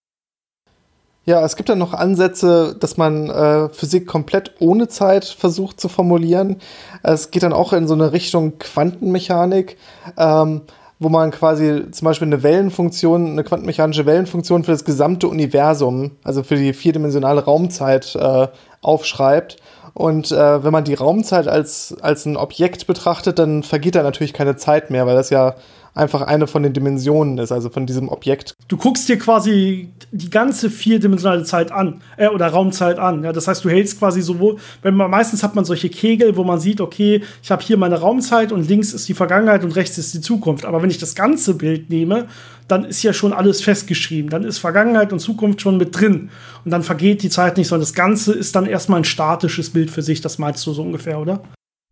[1.28, 5.90] Ja, es gibt dann noch Ansätze, dass man äh, Physik komplett ohne Zeit versucht zu
[5.90, 6.56] formulieren.
[7.02, 9.76] Es geht dann auch in so eine Richtung Quantenmechanik,
[10.16, 10.62] ähm,
[10.98, 16.42] wo man quasi zum Beispiel eine Wellenfunktion, eine quantenmechanische Wellenfunktion für das gesamte Universum, also
[16.42, 18.48] für die vierdimensionale Raumzeit äh,
[18.80, 19.58] aufschreibt.
[19.92, 24.32] Und äh, wenn man die Raumzeit als, als ein Objekt betrachtet, dann vergeht da natürlich
[24.32, 25.56] keine Zeit mehr, weil das ja
[25.98, 28.54] einfach eine von den Dimensionen ist, also von diesem Objekt.
[28.68, 33.24] Du guckst dir quasi die ganze vierdimensionale Zeit an, äh, oder Raumzeit an.
[33.24, 36.44] Ja, das heißt, du hältst quasi sowohl, wenn man meistens hat man solche Kegel, wo
[36.44, 39.98] man sieht, okay, ich habe hier meine Raumzeit und links ist die Vergangenheit und rechts
[39.98, 40.64] ist die Zukunft.
[40.64, 42.26] Aber wenn ich das ganze Bild nehme,
[42.68, 44.30] dann ist ja schon alles festgeschrieben.
[44.30, 46.30] Dann ist Vergangenheit und Zukunft schon mit drin.
[46.64, 49.90] Und dann vergeht die Zeit nicht, sondern das Ganze ist dann erstmal ein statisches Bild
[49.90, 50.20] für sich.
[50.20, 51.40] Das meinst du so ungefähr, oder?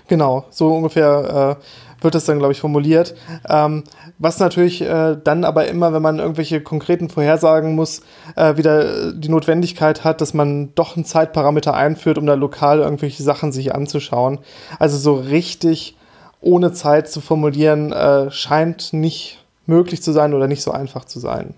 [0.08, 3.14] Genau, so ungefähr äh, wird das dann, glaube ich, formuliert.
[3.48, 3.84] Ähm,
[4.18, 8.02] was natürlich äh, dann aber immer, wenn man irgendwelche konkreten Vorhersagen muss,
[8.34, 13.22] äh, wieder die Notwendigkeit hat, dass man doch einen Zeitparameter einführt, um da lokal irgendwelche
[13.22, 14.38] Sachen sich anzuschauen.
[14.78, 15.96] Also so richtig
[16.40, 21.18] ohne Zeit zu formulieren, äh, scheint nicht möglich zu sein oder nicht so einfach zu
[21.18, 21.54] sein.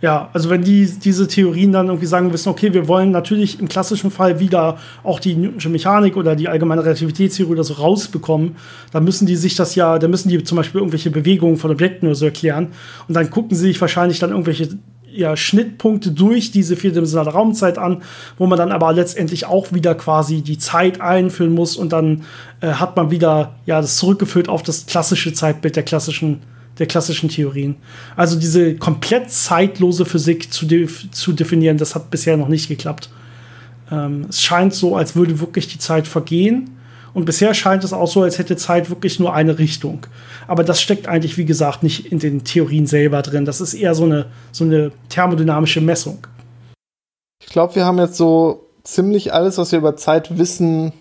[0.00, 3.68] Ja, also wenn die diese Theorien dann irgendwie sagen wissen, okay, wir wollen natürlich im
[3.68, 8.56] klassischen Fall wieder auch die Newtonsche Mechanik oder die allgemeine Relativitätstheorie oder so rausbekommen,
[8.92, 12.06] dann müssen die sich das ja, dann müssen die zum Beispiel irgendwelche Bewegungen von Objekten
[12.06, 12.68] oder so erklären
[13.08, 14.68] und dann gucken sie sich wahrscheinlich dann irgendwelche
[15.10, 18.02] ja, Schnittpunkte durch diese vierdimensionale Raumzeit an,
[18.36, 22.22] wo man dann aber letztendlich auch wieder quasi die Zeit einführen muss und dann
[22.60, 26.40] äh, hat man wieder ja das zurückgeführt auf das klassische Zeitbild der klassischen
[26.78, 27.76] der klassischen Theorien.
[28.16, 33.10] Also diese komplett zeitlose Physik zu, de zu definieren, das hat bisher noch nicht geklappt.
[33.90, 36.70] Ähm, es scheint so, als würde wirklich die Zeit vergehen.
[37.14, 40.06] Und bisher scheint es auch so, als hätte Zeit wirklich nur eine Richtung.
[40.46, 43.44] Aber das steckt eigentlich, wie gesagt, nicht in den Theorien selber drin.
[43.44, 46.26] Das ist eher so eine, so eine thermodynamische Messung.
[47.42, 50.92] Ich glaube, wir haben jetzt so ziemlich alles, was wir über Zeit wissen,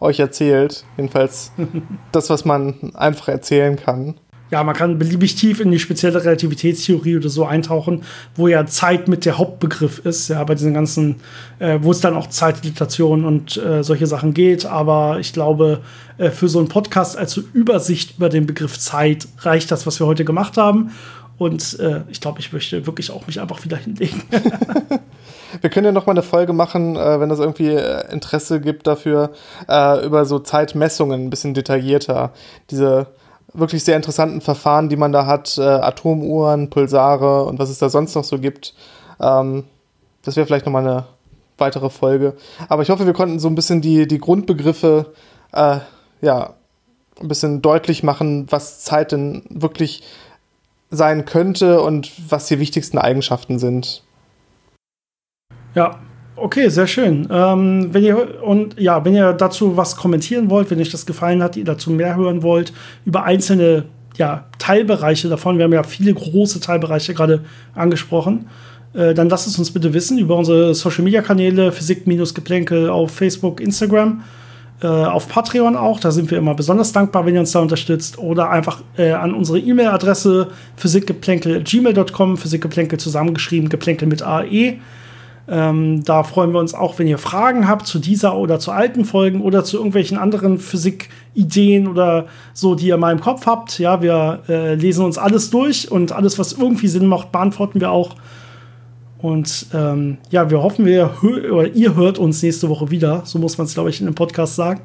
[0.00, 0.84] euch erzählt.
[0.96, 1.50] Jedenfalls
[2.12, 4.14] das, was man einfach erzählen kann
[4.50, 8.02] ja, man kann beliebig tief in die spezielle Relativitätstheorie oder so eintauchen,
[8.34, 11.16] wo ja Zeit mit der Hauptbegriff ist, ja, bei diesen ganzen,
[11.58, 14.66] äh, wo es dann auch Zeitdilatation und äh, solche Sachen geht.
[14.66, 15.80] Aber ich glaube,
[16.16, 20.00] äh, für so einen Podcast als so Übersicht über den Begriff Zeit reicht das, was
[20.00, 20.90] wir heute gemacht haben.
[21.38, 24.22] Und äh, ich glaube, ich möchte wirklich auch mich einfach wieder hinlegen.
[25.60, 28.86] Wir können ja noch mal eine Folge machen, äh, wenn es irgendwie äh, Interesse gibt
[28.86, 29.30] dafür,
[29.68, 32.32] äh, über so Zeitmessungen ein bisschen detaillierter.
[32.70, 33.06] Diese
[33.58, 37.88] wirklich sehr interessanten Verfahren, die man da hat, äh, Atomuhren, Pulsare und was es da
[37.88, 38.74] sonst noch so gibt.
[39.20, 39.64] Ähm,
[40.22, 41.04] das wäre vielleicht nochmal eine
[41.58, 42.36] weitere Folge.
[42.68, 45.12] Aber ich hoffe, wir konnten so ein bisschen die, die Grundbegriffe
[45.52, 45.78] äh,
[46.20, 46.54] ja,
[47.20, 50.02] ein bisschen deutlich machen, was Zeit denn wirklich
[50.90, 54.02] sein könnte und was die wichtigsten Eigenschaften sind.
[55.74, 55.98] Ja,
[56.40, 57.26] Okay, sehr schön.
[57.30, 61.42] Ähm, wenn ihr und ja, wenn ihr dazu was kommentieren wollt, wenn euch das gefallen
[61.42, 62.72] hat, ihr dazu mehr hören wollt
[63.04, 63.84] über einzelne
[64.16, 68.46] ja, Teilbereiche davon, wir haben ja viele große Teilbereiche gerade angesprochen,
[68.94, 73.60] äh, dann lasst es uns bitte wissen über unsere Social Media Kanäle Physik-Geplänkel auf Facebook,
[73.60, 74.22] Instagram,
[74.80, 75.98] äh, auf Patreon auch.
[75.98, 79.34] Da sind wir immer besonders dankbar, wenn ihr uns da unterstützt oder einfach äh, an
[79.34, 84.78] unsere E-Mail-Adresse physikgeplänkel@gmail.com, Physikgeplänkel zusammengeschrieben, Geplänkel mit AE.
[85.50, 89.06] Ähm, da freuen wir uns auch, wenn ihr Fragen habt zu dieser oder zu alten
[89.06, 93.78] Folgen oder zu irgendwelchen anderen Physikideen oder so, die ihr mal im Kopf habt.
[93.78, 97.90] Ja, wir äh, lesen uns alles durch und alles, was irgendwie Sinn macht, beantworten wir
[97.90, 98.16] auch.
[99.20, 103.22] Und ähm, ja, wir hoffen, wir oder ihr hört uns nächste Woche wieder.
[103.24, 104.80] So muss man es, glaube ich, in einem Podcast sagen.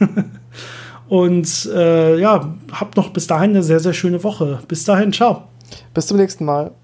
[1.08, 4.58] und äh, ja, habt noch bis dahin eine sehr, sehr schöne Woche.
[4.66, 5.44] Bis dahin, ciao.
[5.94, 6.77] Bis zum nächsten Mal.